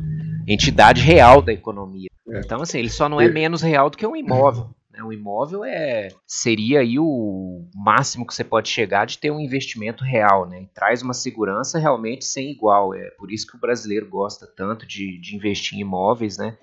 entidade 0.47 1.01
real 1.01 1.43
da 1.43 1.53
economia. 1.53 2.09
É. 2.29 2.41
Então, 2.41 2.61
assim, 2.61 2.79
ele 2.79 2.91
só 2.91 3.09
não 3.09 3.21
é 3.21 3.29
menos 3.29 3.63
real 3.63 3.91
do 3.91 3.97
que 3.97 4.07
um 4.07 4.17
imóvel. 4.17 4.71
Né? 4.99 5.03
Um 5.03 5.13
imóvel 5.13 5.65
é 5.65 6.09
seria 6.27 6.81
aí 6.81 6.99
o 6.99 7.69
máximo 7.75 8.27
que 8.27 8.35
você 8.35 8.45
pode 8.45 8.69
chegar 8.69 9.07
de 9.07 9.19
ter 9.19 9.31
um 9.31 9.41
investimento 9.41 10.05
real, 10.05 10.47
né? 10.47 10.63
E 10.63 10.67
traz 10.67 11.03
uma 11.03 11.15
segurança 11.15 11.79
realmente 11.79 12.25
sem 12.25 12.51
igual. 12.51 12.95
É 12.95 13.11
por 13.19 13.31
isso 13.31 13.47
que 13.47 13.57
o 13.57 13.61
brasileiro 13.61 14.09
gosta 14.09 14.47
tanto 14.47 14.87
de, 14.87 15.19
de 15.21 15.37
investir 15.37 15.79
em 15.79 15.83
imóveis, 15.83 16.37
né? 16.37 16.57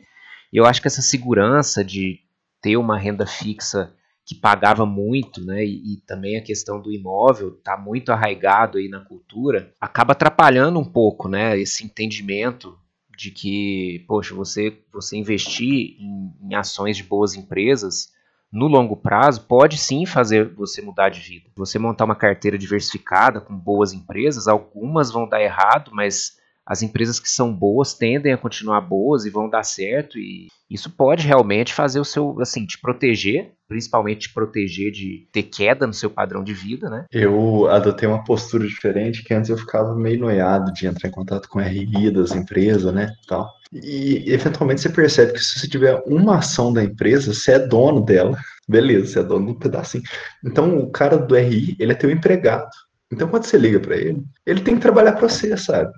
E 0.51 0.57
eu 0.57 0.65
acho 0.65 0.81
que 0.81 0.87
essa 0.87 1.01
segurança 1.01 1.83
de 1.83 2.19
ter 2.65 2.77
uma 2.77 2.97
renda 2.97 3.27
fixa 3.27 3.93
que 4.25 4.33
pagava 4.33 4.87
muito, 4.87 5.45
né, 5.45 5.63
e, 5.63 5.93
e 5.93 5.97
também 5.97 6.35
a 6.35 6.43
questão 6.43 6.81
do 6.81 6.91
imóvel 6.91 7.49
está 7.49 7.77
muito 7.77 8.11
arraigado 8.11 8.79
aí 8.79 8.89
na 8.89 9.01
cultura, 9.01 9.71
acaba 9.79 10.13
atrapalhando 10.13 10.79
um 10.79 10.83
pouco, 10.83 11.29
né, 11.29 11.59
esse 11.59 11.85
entendimento 11.85 12.75
de 13.15 13.29
que, 13.29 14.03
poxa, 14.07 14.33
você, 14.33 14.75
você 14.91 15.15
investir 15.15 15.95
em, 15.99 16.33
em 16.41 16.55
ações 16.55 16.97
de 16.97 17.03
boas 17.03 17.35
empresas 17.35 18.09
no 18.51 18.65
longo 18.65 18.97
prazo 18.97 19.41
pode 19.41 19.77
sim 19.77 20.03
fazer 20.07 20.51
você 20.55 20.81
mudar 20.81 21.09
de 21.09 21.19
vida. 21.19 21.49
Você 21.55 21.77
montar 21.77 22.05
uma 22.05 22.15
carteira 22.15 22.57
diversificada 22.57 23.39
com 23.39 23.55
boas 23.55 23.93
empresas, 23.93 24.47
algumas 24.47 25.11
vão 25.11 25.29
dar 25.29 25.41
errado, 25.41 25.91
mas 25.93 26.37
as 26.65 26.81
empresas 26.81 27.19
que 27.19 27.29
são 27.29 27.53
boas 27.53 27.93
tendem 27.93 28.33
a 28.33 28.37
continuar 28.37 28.81
boas 28.81 29.25
e 29.25 29.29
vão 29.29 29.49
dar 29.49 29.63
certo 29.63 30.17
e 30.17 30.47
isso 30.69 30.89
pode 30.89 31.27
realmente 31.27 31.73
fazer 31.73 31.99
o 31.99 32.05
seu, 32.05 32.39
assim, 32.41 32.65
te 32.65 32.79
proteger, 32.81 33.51
principalmente 33.67 34.27
te 34.27 34.33
proteger 34.33 34.91
de 34.91 35.27
ter 35.31 35.43
queda 35.43 35.85
no 35.85 35.93
seu 35.93 36.09
padrão 36.09 36.43
de 36.43 36.53
vida, 36.53 36.89
né? 36.89 37.05
Eu 37.11 37.67
adotei 37.69 38.09
uma 38.09 38.23
postura 38.23 38.65
diferente, 38.65 39.23
que 39.23 39.33
antes 39.33 39.49
eu 39.49 39.57
ficava 39.57 39.95
meio 39.95 40.19
noiado 40.19 40.73
de 40.73 40.87
entrar 40.87 41.07
em 41.07 41.11
contato 41.11 41.47
com 41.49 41.59
RI 41.59 42.09
das 42.09 42.31
empresas, 42.33 42.91
né, 42.91 43.13
tal. 43.27 43.47
E 43.71 44.23
eventualmente 44.31 44.81
você 44.81 44.89
percebe 44.89 45.33
que 45.33 45.39
se 45.39 45.59
você 45.59 45.67
tiver 45.67 46.01
uma 46.07 46.37
ação 46.37 46.73
da 46.73 46.83
empresa, 46.83 47.31
você 47.31 47.53
é 47.53 47.59
dono 47.59 48.01
dela. 48.01 48.35
Beleza, 48.67 49.05
você 49.05 49.19
é 49.19 49.23
dono 49.23 49.53
do 49.53 49.59
pedacinho. 49.59 50.03
Então 50.43 50.79
o 50.79 50.89
cara 50.89 51.17
do 51.17 51.35
RI, 51.35 51.75
ele 51.77 51.91
é 51.91 51.95
teu 51.95 52.09
empregado. 52.09 52.69
Então 53.13 53.27
quando 53.27 53.43
você 53.43 53.57
liga 53.57 53.79
para 53.79 53.95
ele, 53.95 54.23
ele 54.45 54.61
tem 54.61 54.75
que 54.75 54.81
trabalhar 54.81 55.13
para 55.13 55.29
você, 55.29 55.55
sabe? 55.55 55.91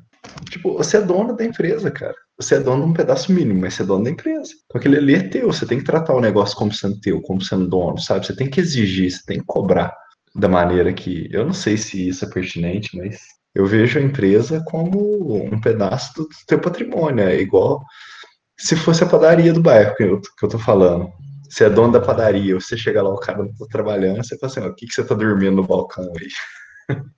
Tipo, 0.49 0.77
você 0.77 0.97
é 0.97 1.01
dono 1.01 1.35
da 1.35 1.43
empresa, 1.43 1.91
cara. 1.91 2.15
Você 2.39 2.55
é 2.55 2.59
dono 2.59 2.83
de 2.83 2.89
um 2.91 2.93
pedaço 2.93 3.31
mínimo, 3.31 3.61
mas 3.61 3.73
você 3.73 3.83
é 3.83 3.85
dono 3.85 4.03
da 4.03 4.11
empresa. 4.11 4.51
Então 4.65 4.79
aquele 4.79 4.97
ali 4.97 5.15
é 5.15 5.23
teu. 5.23 5.47
Você 5.47 5.65
tem 5.65 5.79
que 5.79 5.85
tratar 5.85 6.13
o 6.13 6.21
negócio 6.21 6.55
como 6.55 6.73
sendo 6.73 6.99
teu, 6.99 7.21
como 7.21 7.41
sendo 7.41 7.67
dono, 7.67 7.99
sabe? 7.99 8.25
Você 8.25 8.35
tem 8.35 8.49
que 8.49 8.59
exigir, 8.59 9.11
você 9.11 9.23
tem 9.25 9.39
que 9.39 9.45
cobrar 9.45 9.95
da 10.35 10.47
maneira 10.47 10.93
que. 10.93 11.27
Eu 11.31 11.45
não 11.45 11.53
sei 11.53 11.77
se 11.77 12.07
isso 12.07 12.25
é 12.25 12.29
pertinente, 12.29 12.95
mas 12.95 13.19
eu 13.55 13.65
vejo 13.65 13.99
a 13.99 14.01
empresa 14.01 14.63
como 14.67 15.43
um 15.45 15.59
pedaço 15.59 16.13
do 16.15 16.29
teu 16.45 16.59
patrimônio. 16.59 17.23
É 17.23 17.39
igual 17.39 17.83
se 18.57 18.75
fosse 18.75 19.03
a 19.03 19.07
padaria 19.07 19.53
do 19.53 19.61
bairro 19.61 19.95
que 19.95 20.03
eu, 20.03 20.21
que 20.21 20.45
eu 20.45 20.49
tô 20.49 20.59
falando. 20.59 21.11
Você 21.49 21.65
é 21.65 21.69
dono 21.69 21.93
da 21.93 22.01
padaria, 22.01 22.55
você 22.55 22.77
chega 22.77 23.01
lá, 23.01 23.09
o 23.09 23.19
cara 23.19 23.39
não 23.39 23.53
tá 23.55 23.65
trabalhando, 23.71 24.23
você 24.23 24.37
fala 24.37 24.51
assim, 24.51 24.59
o 24.61 24.75
que, 24.75 24.85
que 24.85 24.93
você 24.93 25.03
tá 25.03 25.15
dormindo 25.15 25.55
no 25.55 25.63
balcão 25.67 26.11
aí? 26.19 26.97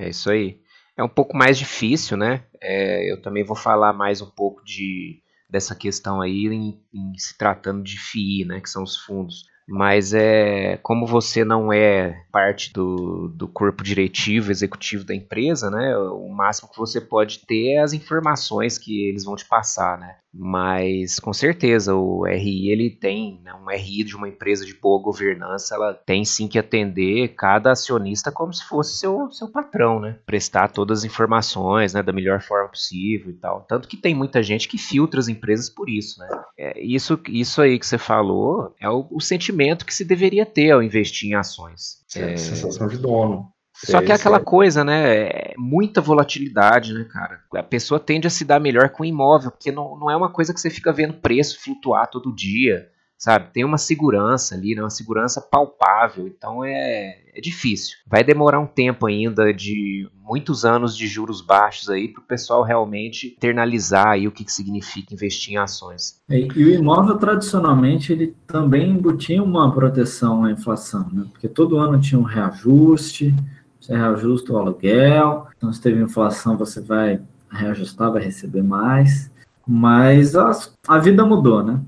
É 0.00 0.10
isso 0.10 0.30
aí 0.30 0.60
é 0.98 1.02
um 1.02 1.08
pouco 1.08 1.36
mais 1.36 1.56
difícil, 1.56 2.16
né? 2.16 2.44
É, 2.60 3.10
eu 3.10 3.22
também 3.22 3.44
vou 3.44 3.56
falar 3.56 3.92
mais 3.92 4.20
um 4.20 4.28
pouco 4.28 4.64
de, 4.64 5.22
dessa 5.48 5.74
questão 5.74 6.20
aí 6.20 6.46
em, 6.46 6.82
em, 6.92 7.16
se 7.16 7.38
tratando 7.38 7.84
de 7.84 7.96
FII, 7.98 8.44
né? 8.44 8.60
Que 8.60 8.68
são 8.68 8.82
os 8.82 8.96
fundos. 8.96 9.44
Mas 9.68 10.14
é 10.14 10.78
como 10.78 11.06
você 11.06 11.44
não 11.44 11.70
é 11.70 12.24
parte 12.32 12.72
do, 12.72 13.28
do 13.28 13.46
corpo 13.46 13.84
diretivo, 13.84 14.50
executivo 14.50 15.04
da 15.04 15.14
empresa, 15.14 15.70
né? 15.70 15.96
O 15.98 16.28
máximo 16.30 16.70
que 16.70 16.78
você 16.78 17.00
pode 17.00 17.40
ter 17.40 17.74
é 17.74 17.80
as 17.80 17.92
informações 17.92 18.78
que 18.78 19.08
eles 19.08 19.24
vão 19.24 19.36
te 19.36 19.44
passar, 19.44 19.98
né? 19.98 20.16
Mas 20.32 21.18
com 21.18 21.32
certeza 21.32 21.94
o 21.94 22.26
RI 22.26 22.70
ele 22.70 22.90
tem, 22.90 23.40
né, 23.42 23.52
um 23.54 23.68
RI 23.70 24.04
de 24.04 24.14
uma 24.14 24.28
empresa 24.28 24.64
de 24.64 24.74
boa 24.74 25.02
governança, 25.02 25.74
ela 25.74 25.94
tem 25.94 26.24
sim 26.24 26.46
que 26.46 26.58
atender 26.58 27.34
cada 27.34 27.72
acionista 27.72 28.30
como 28.30 28.52
se 28.52 28.64
fosse 28.68 28.98
seu, 28.98 29.30
seu 29.32 29.48
patrão, 29.48 29.98
né? 29.98 30.18
Prestar 30.26 30.68
todas 30.68 31.00
as 31.00 31.04
informações, 31.04 31.94
né, 31.94 32.02
da 32.02 32.12
melhor 32.12 32.40
forma 32.42 32.68
possível 32.68 33.30
e 33.30 33.34
tal. 33.34 33.64
Tanto 33.68 33.88
que 33.88 33.96
tem 33.96 34.14
muita 34.14 34.42
gente 34.42 34.68
que 34.68 34.78
filtra 34.78 35.18
as 35.18 35.28
empresas 35.28 35.68
por 35.68 35.88
isso, 35.88 36.20
né? 36.20 36.28
É, 36.56 36.80
isso, 36.80 37.18
isso 37.28 37.60
aí 37.62 37.78
que 37.78 37.86
você 37.86 37.98
falou 37.98 38.74
é 38.80 38.88
o, 38.88 39.06
o 39.10 39.20
sentimento 39.20 39.57
que 39.84 39.94
se 39.94 40.04
deveria 40.04 40.46
ter 40.46 40.70
ao 40.70 40.82
investir 40.82 41.30
em 41.30 41.34
ações. 41.34 41.98
É, 42.14 42.36
sensação 42.36 42.88
de 42.88 42.98
dono. 42.98 43.52
Só 43.74 44.02
que 44.02 44.10
é 44.10 44.14
aquela 44.14 44.40
coisa, 44.40 44.82
né? 44.82 45.26
É 45.26 45.54
muita 45.56 46.00
volatilidade, 46.00 46.92
né, 46.92 47.04
cara? 47.04 47.40
A 47.54 47.62
pessoa 47.62 48.00
tende 48.00 48.26
a 48.26 48.30
se 48.30 48.44
dar 48.44 48.58
melhor 48.58 48.88
com 48.90 49.04
imóvel, 49.04 49.52
porque 49.52 49.70
não, 49.70 49.96
não 49.96 50.10
é 50.10 50.16
uma 50.16 50.30
coisa 50.30 50.52
que 50.52 50.60
você 50.60 50.68
fica 50.68 50.92
vendo 50.92 51.14
preço 51.14 51.60
flutuar 51.60 52.08
todo 52.10 52.34
dia 52.34 52.88
sabe? 53.18 53.52
Tem 53.52 53.64
uma 53.64 53.76
segurança 53.76 54.54
ali, 54.54 54.76
né? 54.76 54.82
uma 54.82 54.88
segurança 54.88 55.40
palpável, 55.40 56.28
então 56.28 56.64
é, 56.64 57.18
é 57.34 57.40
difícil. 57.40 57.98
Vai 58.06 58.22
demorar 58.22 58.60
um 58.60 58.66
tempo 58.66 59.06
ainda 59.06 59.52
de 59.52 60.08
muitos 60.22 60.64
anos 60.64 60.96
de 60.96 61.08
juros 61.08 61.40
baixos 61.40 61.90
aí 61.90 62.08
para 62.08 62.22
o 62.22 62.26
pessoal 62.26 62.62
realmente 62.62 63.34
internalizar 63.36 64.08
aí 64.08 64.28
o 64.28 64.32
que, 64.32 64.44
que 64.44 64.52
significa 64.52 65.12
investir 65.12 65.54
em 65.54 65.56
ações. 65.56 66.20
E, 66.30 66.48
e, 66.54 66.64
o 66.64 66.74
imóvel 66.74 67.18
tradicionalmente 67.18 68.12
ele 68.12 68.36
também 68.46 68.90
embutia 68.90 69.42
uma 69.42 69.72
proteção 69.74 70.44
à 70.44 70.52
inflação, 70.52 71.08
né? 71.12 71.26
Porque 71.32 71.48
todo 71.48 71.78
ano 71.78 72.00
tinha 72.00 72.18
um 72.20 72.24
reajuste, 72.24 73.34
você 73.80 73.96
reajusta 73.96 74.52
o 74.52 74.58
aluguel, 74.58 75.48
então 75.56 75.72
se 75.72 75.80
teve 75.80 76.00
inflação 76.00 76.56
você 76.56 76.80
vai 76.80 77.20
reajustar, 77.50 78.12
vai 78.12 78.22
receber 78.22 78.62
mais, 78.62 79.30
mas 79.66 80.36
a, 80.36 80.50
a 80.86 80.98
vida 80.98 81.24
mudou, 81.24 81.64
né? 81.64 81.80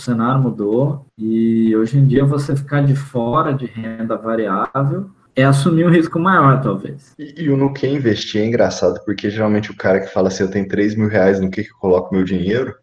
O 0.00 0.02
cenário 0.02 0.42
mudou 0.42 1.06
e 1.16 1.76
hoje 1.76 1.98
em 1.98 2.06
dia 2.06 2.24
você 2.24 2.56
ficar 2.56 2.84
de 2.84 2.96
fora 2.96 3.52
de 3.52 3.66
renda 3.66 4.16
variável 4.16 5.10
é 5.36 5.44
assumir 5.44 5.86
um 5.86 5.90
risco 5.90 6.18
maior, 6.18 6.60
talvez. 6.60 7.14
E, 7.18 7.44
e 7.44 7.50
o 7.50 7.56
no 7.56 7.72
que 7.72 7.86
investir 7.86 8.40
é 8.40 8.46
engraçado, 8.46 9.00
porque 9.04 9.30
geralmente 9.30 9.70
o 9.70 9.76
cara 9.76 10.00
que 10.00 10.12
fala 10.12 10.28
assim, 10.28 10.42
eu 10.42 10.50
tenho 10.50 10.66
3 10.66 10.96
mil 10.96 11.08
reais, 11.08 11.38
no 11.38 11.50
que, 11.50 11.62
que 11.62 11.70
eu 11.70 11.76
coloco 11.76 12.14
meu 12.14 12.24
dinheiro, 12.24 12.74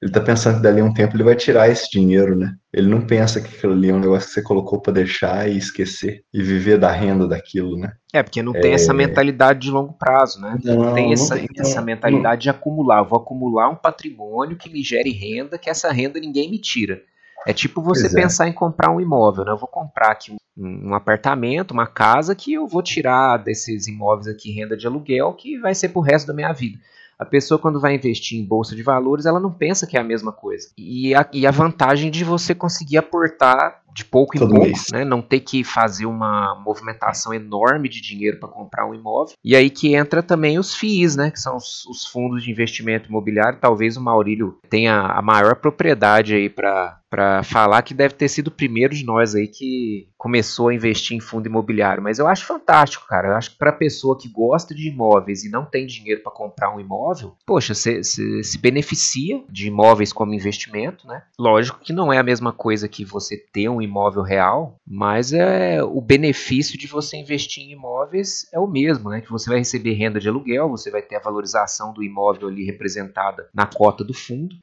ele 0.00 0.12
tá 0.12 0.20
pensando 0.20 0.56
que 0.56 0.62
dali 0.62 0.80
a 0.80 0.84
um 0.84 0.94
tempo 0.94 1.16
ele 1.16 1.24
vai 1.24 1.34
tirar 1.34 1.68
esse 1.68 1.90
dinheiro, 1.90 2.36
né? 2.36 2.54
Ele 2.72 2.88
não 2.88 3.00
pensa 3.00 3.40
que 3.40 3.48
aquilo 3.48 3.72
ali 3.72 3.90
é 3.90 3.94
um 3.94 3.98
negócio 3.98 4.28
que 4.28 4.34
você 4.34 4.42
colocou 4.42 4.80
para 4.80 4.92
deixar 4.92 5.50
e 5.50 5.58
esquecer 5.58 6.22
e 6.32 6.40
viver 6.40 6.78
da 6.78 6.90
renda 6.90 7.26
daquilo, 7.26 7.76
né? 7.76 7.92
É, 8.12 8.22
porque 8.22 8.40
não 8.40 8.52
tem 8.52 8.70
é... 8.70 8.74
essa 8.74 8.94
mentalidade 8.94 9.58
de 9.58 9.70
longo 9.70 9.92
prazo, 9.94 10.40
né? 10.40 10.56
Não, 10.62 10.76
não 10.76 10.94
tem, 10.94 11.12
essa, 11.12 11.34
não 11.34 11.46
tem 11.46 11.60
essa 11.60 11.82
mentalidade 11.82 12.46
não. 12.46 12.52
de 12.52 12.58
acumular. 12.58 12.98
Eu 13.00 13.06
vou 13.06 13.18
acumular 13.18 13.68
um 13.68 13.74
patrimônio 13.74 14.56
que 14.56 14.70
me 14.70 14.84
gere 14.84 15.10
renda, 15.10 15.58
que 15.58 15.68
essa 15.68 15.90
renda 15.90 16.20
ninguém 16.20 16.48
me 16.48 16.58
tira. 16.58 17.02
É 17.44 17.52
tipo 17.52 17.82
você 17.82 18.06
Exato. 18.06 18.22
pensar 18.22 18.48
em 18.48 18.52
comprar 18.52 18.92
um 18.92 19.00
imóvel, 19.00 19.44
né? 19.44 19.50
Eu 19.50 19.56
vou 19.56 19.68
comprar 19.68 20.12
aqui 20.12 20.30
um, 20.30 20.90
um, 20.90 20.94
apartamento, 20.94 21.72
uma 21.72 21.86
casa 21.86 22.34
que 22.34 22.52
eu 22.52 22.68
vou 22.68 22.82
tirar 22.82 23.38
desses 23.38 23.88
imóveis 23.88 24.28
aqui 24.28 24.52
renda 24.52 24.76
de 24.76 24.86
aluguel 24.86 25.32
que 25.34 25.58
vai 25.58 25.74
ser 25.74 25.88
pro 25.88 26.00
resto 26.00 26.26
da 26.28 26.34
minha 26.34 26.52
vida. 26.52 26.78
A 27.18 27.24
pessoa, 27.24 27.58
quando 27.58 27.80
vai 27.80 27.94
investir 27.94 28.38
em 28.38 28.44
bolsa 28.44 28.76
de 28.76 28.82
valores, 28.82 29.26
ela 29.26 29.40
não 29.40 29.52
pensa 29.52 29.86
que 29.86 29.96
é 29.96 30.00
a 30.00 30.04
mesma 30.04 30.30
coisa. 30.30 30.68
E 30.78 31.14
a, 31.14 31.28
e 31.32 31.46
a 31.46 31.50
vantagem 31.50 32.10
de 32.10 32.22
você 32.22 32.54
conseguir 32.54 32.96
aportar 32.96 33.82
de 33.94 34.04
pouco 34.04 34.36
em 34.36 34.38
Todo 34.38 34.50
pouco, 34.50 34.66
mês. 34.66 34.86
né? 34.92 35.04
Não 35.04 35.20
ter 35.20 35.40
que 35.40 35.64
fazer 35.64 36.06
uma 36.06 36.54
movimentação 36.64 37.34
enorme 37.34 37.88
de 37.88 38.00
dinheiro 38.00 38.38
para 38.38 38.48
comprar 38.48 38.86
um 38.86 38.94
imóvel. 38.94 39.34
E 39.44 39.56
aí 39.56 39.70
que 39.70 39.94
entra 39.94 40.22
também 40.22 40.58
os 40.58 40.74
FIIs, 40.74 41.16
né? 41.16 41.30
Que 41.30 41.40
são 41.40 41.56
os, 41.56 41.84
os 41.86 42.06
fundos 42.06 42.42
de 42.42 42.50
investimento 42.50 43.08
imobiliário. 43.08 43.58
Talvez 43.60 43.96
o 43.96 44.00
Maurílio 44.00 44.58
tenha 44.68 45.00
a 45.00 45.22
maior 45.22 45.56
propriedade 45.56 46.34
aí 46.34 46.48
para 46.48 46.98
para 47.10 47.42
falar 47.42 47.82
que 47.82 47.94
deve 47.94 48.14
ter 48.14 48.28
sido 48.28 48.48
o 48.48 48.52
primeiro 48.52 48.94
de 48.94 49.04
nós 49.04 49.34
aí 49.34 49.48
que 49.48 50.08
começou 50.16 50.68
a 50.68 50.74
investir 50.74 51.16
em 51.16 51.20
fundo 51.20 51.46
imobiliário. 51.46 52.02
Mas 52.02 52.18
eu 52.18 52.26
acho 52.26 52.44
fantástico, 52.44 53.06
cara. 53.06 53.28
Eu 53.28 53.36
acho 53.36 53.52
que 53.52 53.58
para 53.58 53.72
pessoa 53.72 54.18
que 54.18 54.28
gosta 54.28 54.74
de 54.74 54.88
imóveis 54.88 55.44
e 55.44 55.50
não 55.50 55.64
tem 55.64 55.86
dinheiro 55.86 56.22
para 56.22 56.32
comprar 56.32 56.74
um 56.74 56.80
imóvel, 56.80 57.34
poxa, 57.46 57.74
você 57.74 58.02
se 58.02 58.58
beneficia 58.58 59.42
de 59.48 59.68
imóveis 59.68 60.12
como 60.12 60.34
investimento, 60.34 61.06
né? 61.06 61.22
Lógico 61.38 61.80
que 61.80 61.92
não 61.92 62.12
é 62.12 62.18
a 62.18 62.22
mesma 62.22 62.52
coisa 62.52 62.88
que 62.88 63.04
você 63.04 63.36
ter 63.36 63.68
um 63.68 63.77
imóvel 63.82 64.22
real, 64.22 64.76
mas 64.86 65.32
é 65.32 65.82
o 65.82 66.00
benefício 66.00 66.78
de 66.78 66.86
você 66.86 67.16
investir 67.16 67.64
em 67.64 67.72
imóveis 67.72 68.48
é 68.52 68.58
o 68.58 68.66
mesmo, 68.66 69.10
né? 69.10 69.20
Que 69.20 69.30
você 69.30 69.48
vai 69.48 69.58
receber 69.58 69.92
renda 69.92 70.20
de 70.20 70.28
aluguel, 70.28 70.68
você 70.68 70.90
vai 70.90 71.02
ter 71.02 71.16
a 71.16 71.20
valorização 71.20 71.92
do 71.92 72.02
imóvel 72.02 72.48
ali 72.48 72.64
representada 72.64 73.48
na 73.54 73.66
cota 73.66 74.04
do 74.04 74.14
fundo. 74.14 74.56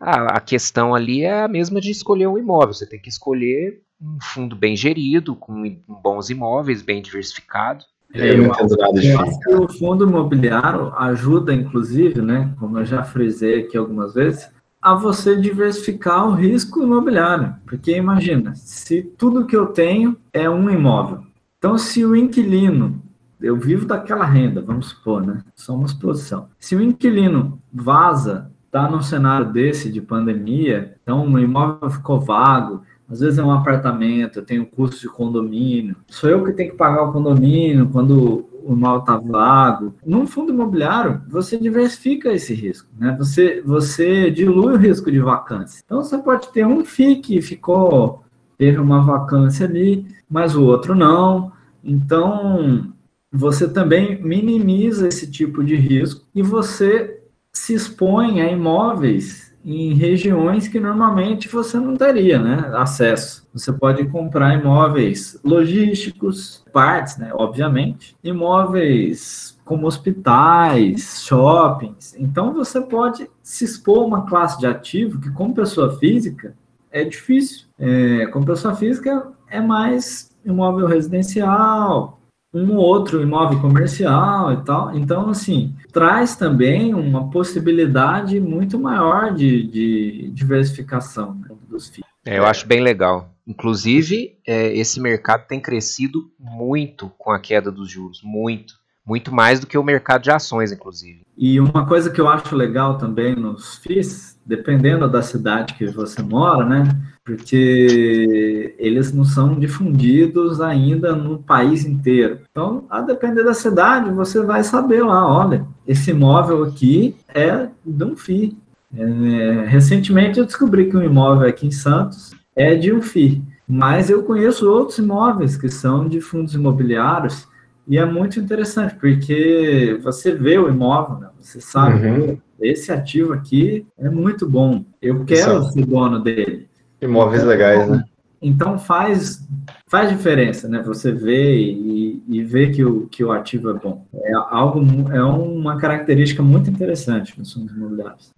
A, 0.00 0.36
a 0.36 0.40
questão 0.40 0.94
ali 0.94 1.22
é 1.22 1.42
a 1.42 1.48
mesma 1.48 1.80
de 1.80 1.90
escolher 1.90 2.26
um 2.26 2.38
imóvel. 2.38 2.74
Você 2.74 2.86
tem 2.86 3.00
que 3.00 3.08
escolher 3.08 3.82
um 4.00 4.18
fundo 4.20 4.56
bem 4.56 4.76
gerido, 4.76 5.36
com 5.36 5.62
bons 5.86 6.30
imóveis, 6.30 6.82
bem 6.82 7.00
diversificado. 7.00 7.84
É, 8.14 8.30
eu 8.30 8.38
não 8.38 8.46
entendo 8.46 8.76
nada 8.76 9.00
de 9.00 9.14
O 9.54 9.68
fundo 9.68 10.06
imobiliário 10.06 10.92
ajuda, 10.96 11.54
inclusive, 11.54 12.20
né, 12.20 12.54
como 12.58 12.78
eu 12.78 12.84
já 12.84 13.02
frisei 13.02 13.60
aqui 13.60 13.76
algumas 13.76 14.12
vezes, 14.12 14.50
a 14.82 14.94
você 14.94 15.36
diversificar 15.36 16.28
o 16.28 16.34
risco 16.34 16.82
imobiliário. 16.82 17.54
Porque 17.64 17.96
imagina, 17.96 18.54
se 18.56 19.02
tudo 19.16 19.46
que 19.46 19.56
eu 19.56 19.66
tenho 19.66 20.16
é 20.32 20.50
um 20.50 20.68
imóvel. 20.68 21.22
Então, 21.56 21.78
se 21.78 22.04
o 22.04 22.16
inquilino, 22.16 23.00
eu 23.40 23.56
vivo 23.56 23.86
daquela 23.86 24.24
renda, 24.24 24.60
vamos 24.60 24.88
supor, 24.88 25.24
né? 25.24 25.44
Só 25.54 25.74
uma 25.76 25.86
exposição. 25.86 26.48
Se 26.58 26.74
o 26.74 26.82
inquilino 26.82 27.60
vaza, 27.72 28.50
está 28.66 28.90
num 28.90 29.02
cenário 29.02 29.52
desse 29.52 29.92
de 29.92 30.00
pandemia, 30.00 30.96
então 31.02 31.30
o 31.30 31.38
imóvel 31.38 31.90
ficou 31.90 32.18
vago, 32.18 32.82
às 33.08 33.20
vezes 33.20 33.38
é 33.38 33.44
um 33.44 33.52
apartamento, 33.52 34.38
eu 34.38 34.44
tenho 34.44 34.64
custo 34.64 34.98
de 34.98 35.08
condomínio, 35.08 35.96
sou 36.08 36.30
eu 36.30 36.42
que 36.42 36.52
tenho 36.52 36.70
que 36.70 36.76
pagar 36.76 37.02
o 37.02 37.12
condomínio 37.12 37.90
quando 37.90 38.48
o 38.64 38.76
mal 38.76 38.98
está 38.98 39.16
vago. 39.16 39.94
Num 40.04 40.26
fundo 40.26 40.52
imobiliário, 40.52 41.22
você 41.28 41.58
diversifica 41.58 42.32
esse 42.32 42.54
risco, 42.54 42.88
né? 42.98 43.14
Você, 43.18 43.62
você 43.64 44.30
dilui 44.30 44.74
o 44.74 44.78
risco 44.78 45.10
de 45.10 45.20
vacância. 45.20 45.82
Então, 45.84 46.02
você 46.02 46.18
pode 46.18 46.48
ter 46.48 46.66
um 46.66 46.84
FII 46.84 47.16
que 47.16 47.42
ficou, 47.42 48.22
teve 48.56 48.78
uma 48.78 49.02
vacância 49.02 49.66
ali, 49.66 50.06
mas 50.28 50.54
o 50.54 50.64
outro 50.64 50.94
não. 50.94 51.52
Então, 51.82 52.92
você 53.30 53.68
também 53.68 54.22
minimiza 54.22 55.08
esse 55.08 55.30
tipo 55.30 55.64
de 55.64 55.76
risco 55.76 56.26
e 56.34 56.42
você 56.42 57.22
se 57.52 57.74
expõe 57.74 58.40
a 58.40 58.50
imóveis 58.50 59.51
em 59.64 59.94
regiões 59.94 60.66
que 60.66 60.80
normalmente 60.80 61.48
você 61.48 61.78
não 61.78 61.96
teria 61.96 62.38
né, 62.38 62.70
acesso. 62.74 63.46
Você 63.52 63.72
pode 63.72 64.04
comprar 64.06 64.58
imóveis 64.58 65.38
logísticos, 65.44 66.64
partes, 66.72 67.16
né, 67.16 67.30
obviamente, 67.34 68.16
imóveis 68.22 69.58
como 69.64 69.86
hospitais, 69.86 71.22
shoppings. 71.24 72.14
Então 72.18 72.52
você 72.52 72.80
pode 72.80 73.30
se 73.42 73.64
expor 73.64 74.02
a 74.02 74.06
uma 74.06 74.26
classe 74.26 74.58
de 74.58 74.66
ativo 74.66 75.20
que, 75.20 75.30
como 75.30 75.54
pessoa 75.54 75.96
física, 75.98 76.54
é 76.90 77.04
difícil. 77.04 77.66
É, 77.78 78.26
como 78.26 78.44
pessoa 78.44 78.74
física, 78.74 79.32
é 79.48 79.60
mais 79.60 80.30
imóvel 80.44 80.86
residencial, 80.86 82.20
um 82.52 82.76
outro 82.76 83.22
imóvel 83.22 83.60
comercial 83.60 84.52
e 84.52 84.64
tal. 84.64 84.96
Então, 84.96 85.30
assim, 85.30 85.74
traz 85.92 86.36
também 86.36 86.94
uma 86.94 87.30
possibilidade 87.30 88.38
muito 88.40 88.78
maior 88.78 89.32
de, 89.32 89.62
de 89.62 90.30
diversificação 90.32 91.34
né, 91.34 91.48
dos 91.68 91.88
FIIs. 91.88 92.06
É, 92.24 92.38
eu 92.38 92.44
acho 92.44 92.66
bem 92.66 92.80
legal. 92.80 93.30
Inclusive, 93.46 94.38
é, 94.46 94.76
esse 94.76 95.00
mercado 95.00 95.46
tem 95.46 95.60
crescido 95.60 96.30
muito 96.38 97.10
com 97.18 97.32
a 97.32 97.40
queda 97.40 97.72
dos 97.72 97.90
juros, 97.90 98.20
muito. 98.22 98.74
Muito 99.06 99.34
mais 99.34 99.58
do 99.58 99.66
que 99.66 99.76
o 99.76 99.82
mercado 99.82 100.22
de 100.22 100.30
ações, 100.30 100.70
inclusive. 100.70 101.22
E 101.36 101.58
uma 101.58 101.86
coisa 101.86 102.10
que 102.10 102.20
eu 102.20 102.28
acho 102.28 102.54
legal 102.54 102.98
também 102.98 103.34
nos 103.34 103.76
FIIs, 103.78 104.38
dependendo 104.46 105.08
da 105.08 105.22
cidade 105.22 105.74
que 105.74 105.86
você 105.86 106.22
mora, 106.22 106.64
né? 106.64 106.88
porque 107.24 108.74
eles 108.78 109.12
não 109.12 109.24
são 109.24 109.54
difundidos 109.58 110.60
ainda 110.60 111.14
no 111.14 111.38
país 111.38 111.84
inteiro. 111.84 112.40
Então, 112.50 112.84
a 112.90 113.00
depender 113.00 113.44
da 113.44 113.54
cidade, 113.54 114.10
você 114.10 114.42
vai 114.42 114.64
saber 114.64 115.04
lá, 115.04 115.26
olha, 115.26 115.64
esse 115.86 116.10
imóvel 116.10 116.64
aqui 116.64 117.16
é 117.32 117.68
de 117.84 118.04
um 118.04 118.16
FII. 118.16 118.58
É, 118.94 119.64
recentemente 119.68 120.38
eu 120.38 120.44
descobri 120.44 120.90
que 120.90 120.96
um 120.96 121.02
imóvel 121.02 121.48
aqui 121.48 121.66
em 121.66 121.70
Santos 121.70 122.32
é 122.56 122.74
de 122.74 122.92
um 122.92 123.00
FII, 123.00 123.42
mas 123.66 124.10
eu 124.10 124.24
conheço 124.24 124.68
outros 124.68 124.98
imóveis 124.98 125.56
que 125.56 125.70
são 125.70 126.08
de 126.08 126.20
fundos 126.20 126.54
imobiliários 126.54 127.46
e 127.86 127.98
é 127.98 128.04
muito 128.04 128.38
interessante, 128.38 128.94
porque 128.94 129.98
você 130.02 130.32
vê 130.32 130.58
o 130.58 130.68
imóvel, 130.68 131.18
né? 131.18 131.28
você 131.40 131.60
sabe, 131.60 132.06
uhum. 132.06 132.38
esse 132.60 132.92
ativo 132.92 133.32
aqui 133.32 133.86
é 133.98 134.08
muito 134.08 134.48
bom, 134.48 134.84
eu 135.00 135.24
quero 135.24 135.64
ser 135.64 135.84
dono 135.84 136.20
dele. 136.20 136.68
Imóveis 137.00 137.42
legais, 137.42 137.88
né? 137.88 138.04
Então 138.40 138.76
faz, 138.76 139.46
faz 139.86 140.10
diferença, 140.10 140.68
né? 140.68 140.82
Você 140.82 141.12
vê 141.12 141.56
e, 141.56 142.22
e 142.28 142.42
vê 142.42 142.70
que 142.70 142.84
o, 142.84 143.06
que 143.06 143.22
o 143.22 143.30
ativo 143.30 143.70
é 143.70 143.74
bom. 143.74 144.04
É 144.12 144.32
algo, 144.50 144.80
é 145.12 145.22
uma 145.22 145.78
característica 145.78 146.42
muito 146.42 146.68
interessante 146.68 147.38
nos 147.38 147.52
fundos 147.52 147.72
imobiliários. 147.72 148.32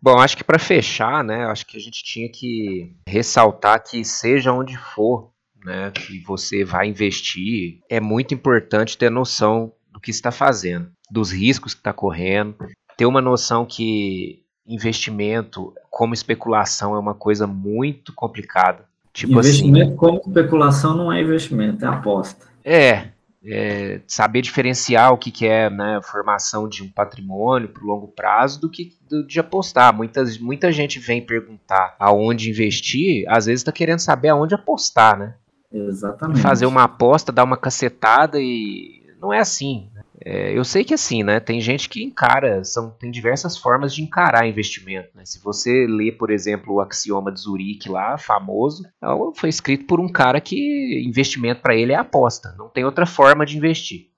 Bom, 0.00 0.18
acho 0.18 0.36
que 0.36 0.44
para 0.44 0.58
fechar, 0.60 1.24
né? 1.24 1.44
Acho 1.46 1.66
que 1.66 1.76
a 1.76 1.80
gente 1.80 2.04
tinha 2.04 2.28
que 2.28 2.92
ressaltar 3.06 3.82
que 3.82 4.04
seja 4.04 4.52
onde 4.52 4.76
for, 4.76 5.31
né? 5.64 5.90
Que 5.90 6.20
você 6.20 6.64
vai 6.64 6.88
investir, 6.88 7.80
é 7.88 8.00
muito 8.00 8.34
importante 8.34 8.98
ter 8.98 9.10
noção 9.10 9.72
do 9.90 10.00
que 10.00 10.10
está 10.10 10.30
fazendo, 10.30 10.90
dos 11.10 11.32
riscos 11.32 11.74
que 11.74 11.80
está 11.80 11.92
correndo, 11.92 12.56
ter 12.96 13.06
uma 13.06 13.20
noção 13.20 13.66
que 13.66 14.42
investimento 14.66 15.74
como 15.90 16.14
especulação 16.14 16.94
é 16.94 16.98
uma 16.98 17.14
coisa 17.14 17.46
muito 17.46 18.12
complicada. 18.14 18.84
Tipo 19.12 19.32
investimento 19.32 19.88
assim, 19.88 19.96
como 19.96 20.22
especulação 20.26 20.96
não 20.96 21.12
é 21.12 21.20
investimento, 21.20 21.84
é 21.84 21.88
aposta. 21.88 22.46
É, 22.64 23.08
é, 23.44 24.00
saber 24.06 24.40
diferenciar 24.40 25.12
o 25.12 25.18
que, 25.18 25.30
que 25.30 25.46
é 25.46 25.68
né, 25.68 25.96
a 25.96 26.02
formação 26.02 26.68
de 26.68 26.82
um 26.82 26.88
patrimônio 26.88 27.68
para 27.68 27.82
o 27.82 27.86
longo 27.86 28.08
prazo 28.08 28.60
do 28.60 28.70
que 28.70 28.96
do, 29.08 29.26
de 29.26 29.40
apostar. 29.40 29.94
Muitas, 29.94 30.38
muita 30.38 30.70
gente 30.70 30.98
vem 30.98 31.20
perguntar 31.20 31.96
aonde 31.98 32.48
investir, 32.48 33.24
às 33.28 33.46
vezes 33.46 33.60
está 33.60 33.72
querendo 33.72 33.98
saber 33.98 34.28
aonde 34.28 34.54
apostar, 34.54 35.18
né? 35.18 35.34
Exatamente. 35.72 36.40
Fazer 36.40 36.66
uma 36.66 36.84
aposta, 36.84 37.32
dar 37.32 37.44
uma 37.44 37.56
cacetada 37.56 38.38
e 38.40 39.02
não 39.20 39.32
é 39.32 39.38
assim. 39.38 39.88
Né? 39.94 40.02
É, 40.24 40.56
eu 40.56 40.64
sei 40.64 40.84
que 40.84 40.94
assim, 40.94 41.22
né? 41.22 41.40
Tem 41.40 41.60
gente 41.60 41.88
que 41.88 42.02
encara, 42.02 42.62
são, 42.62 42.90
tem 42.90 43.10
diversas 43.10 43.56
formas 43.56 43.94
de 43.94 44.02
encarar 44.02 44.46
investimento. 44.46 45.08
Né? 45.14 45.24
Se 45.24 45.42
você 45.42 45.86
lê, 45.88 46.12
por 46.12 46.30
exemplo, 46.30 46.74
o 46.74 46.80
axioma 46.80 47.32
de 47.32 47.40
Zurique 47.40 47.88
lá, 47.88 48.16
famoso, 48.18 48.84
é 49.02 49.06
foi 49.34 49.48
escrito 49.48 49.86
por 49.86 50.00
um 50.00 50.08
cara 50.08 50.40
que 50.40 51.04
investimento 51.06 51.60
para 51.60 51.74
ele 51.74 51.92
é 51.92 51.96
aposta. 51.96 52.54
Não 52.56 52.68
tem 52.68 52.84
outra 52.84 53.06
forma 53.06 53.44
de 53.46 53.56
investir. 53.56 54.08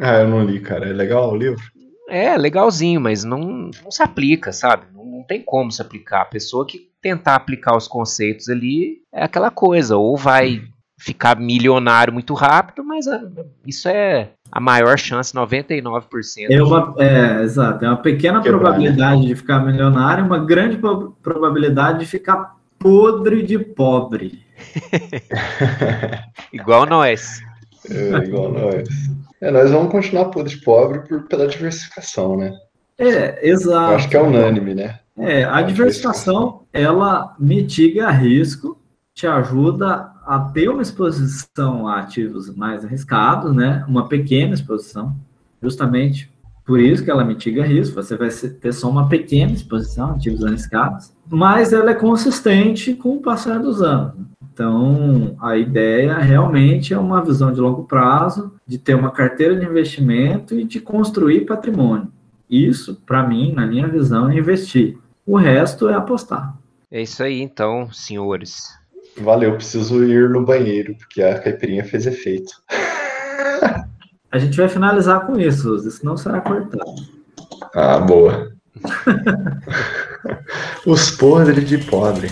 Ah, 0.00 0.18
eu 0.18 0.28
não 0.28 0.44
li, 0.44 0.60
cara. 0.60 0.88
É 0.88 0.92
legal 0.92 1.32
o 1.32 1.36
livro? 1.36 1.62
É, 2.08 2.36
legalzinho, 2.36 3.00
mas 3.00 3.24
não, 3.24 3.70
não 3.82 3.90
se 3.90 4.02
aplica, 4.02 4.52
sabe? 4.52 4.86
Não, 4.94 5.04
não 5.04 5.22
tem 5.24 5.42
como 5.42 5.70
se 5.70 5.82
aplicar. 5.82 6.22
A 6.22 6.26
pessoa 6.26 6.66
que 6.66 6.87
tentar 7.00 7.34
aplicar 7.34 7.76
os 7.76 7.86
conceitos 7.88 8.48
ali 8.48 8.98
é 9.12 9.24
aquela 9.24 9.50
coisa, 9.50 9.96
ou 9.96 10.16
vai 10.16 10.62
ficar 10.98 11.38
milionário 11.38 12.12
muito 12.12 12.34
rápido, 12.34 12.84
mas 12.84 13.06
é, 13.06 13.20
isso 13.64 13.88
é 13.88 14.30
a 14.50 14.60
maior 14.60 14.98
chance, 14.98 15.32
99%. 15.32 16.02
É 16.50 16.62
uma, 16.62 16.94
é, 16.98 17.42
exato, 17.42 17.84
é 17.84 17.88
uma 17.88 17.96
pequena 17.98 18.42
Quebrar, 18.42 18.58
probabilidade 18.58 19.22
né? 19.22 19.28
de 19.28 19.36
ficar 19.36 19.64
milionário, 19.64 20.24
uma 20.24 20.44
grande 20.44 20.78
probabilidade 21.22 22.00
de 22.00 22.06
ficar 22.06 22.56
podre 22.78 23.42
de 23.42 23.58
pobre. 23.58 24.42
igual 26.52 26.84
nós. 26.84 27.40
É, 27.88 28.16
igual 28.26 28.52
nós. 28.52 28.88
É, 29.40 29.50
nós 29.52 29.70
vamos 29.70 29.92
continuar 29.92 30.26
podre 30.26 30.54
de 30.54 30.62
pobre 30.62 31.00
por, 31.00 31.28
pela 31.28 31.46
diversificação, 31.46 32.36
né? 32.36 32.52
É, 32.98 33.48
exato. 33.48 33.92
Eu 33.92 33.96
acho 33.96 34.08
que 34.08 34.16
é 34.16 34.22
unânime, 34.22 34.74
né? 34.74 34.98
É, 35.18 35.44
a, 35.44 35.62
diversificação, 35.62 36.62
ela 36.72 37.34
mitiga 37.38 38.10
risco, 38.10 38.78
te 39.14 39.26
ajuda 39.26 40.12
a 40.24 40.38
ter 40.38 40.68
uma 40.68 40.82
exposição 40.82 41.88
a 41.88 42.00
ativos 42.00 42.54
mais 42.54 42.84
arriscados, 42.84 43.54
né? 43.54 43.84
Uma 43.88 44.08
pequena 44.08 44.54
exposição, 44.54 45.16
justamente 45.60 46.30
por 46.64 46.78
isso 46.78 47.02
que 47.02 47.10
ela 47.10 47.24
mitiga 47.24 47.64
risco. 47.64 47.94
Você 47.94 48.16
vai 48.16 48.28
ter 48.28 48.72
só 48.72 48.88
uma 48.90 49.08
pequena 49.08 49.52
exposição 49.52 50.10
a 50.10 50.12
ativos 50.12 50.44
arriscados, 50.44 51.12
mas 51.28 51.72
ela 51.72 51.90
é 51.90 51.94
consistente 51.94 52.94
com 52.94 53.16
o 53.16 53.22
passar 53.22 53.58
dos 53.58 53.82
anos. 53.82 54.14
Então, 54.52 55.36
a 55.40 55.56
ideia 55.56 56.18
realmente 56.18 56.92
é 56.92 56.98
uma 56.98 57.24
visão 57.24 57.52
de 57.52 57.60
longo 57.60 57.84
prazo, 57.84 58.52
de 58.66 58.76
ter 58.76 58.94
uma 58.94 59.10
carteira 59.10 59.56
de 59.56 59.64
investimento 59.64 60.54
e 60.58 60.64
de 60.64 60.80
construir 60.80 61.46
patrimônio. 61.46 62.08
Isso, 62.50 63.00
para 63.06 63.26
mim, 63.26 63.52
na 63.52 63.66
minha 63.66 63.86
visão, 63.86 64.28
é 64.28 64.36
investir. 64.36 64.98
O 65.28 65.36
resto 65.36 65.90
é 65.90 65.94
apostar. 65.94 66.56
É 66.90 67.02
isso 67.02 67.22
aí, 67.22 67.42
então, 67.42 67.92
senhores. 67.92 68.74
Valeu, 69.18 69.56
preciso 69.56 70.02
ir 70.02 70.30
no 70.30 70.42
banheiro, 70.42 70.96
porque 70.96 71.22
a 71.22 71.38
caipirinha 71.38 71.84
fez 71.84 72.06
efeito. 72.06 72.50
A 74.32 74.38
gente 74.38 74.56
vai 74.56 74.68
finalizar 74.68 75.26
com 75.26 75.38
isso, 75.38 75.78
senão 75.90 76.16
será 76.16 76.40
cortado. 76.40 76.94
Ah, 77.74 77.98
boa. 77.98 78.52
Os 80.86 81.10
podres 81.10 81.68
de 81.68 81.78
pobre. 81.78 82.28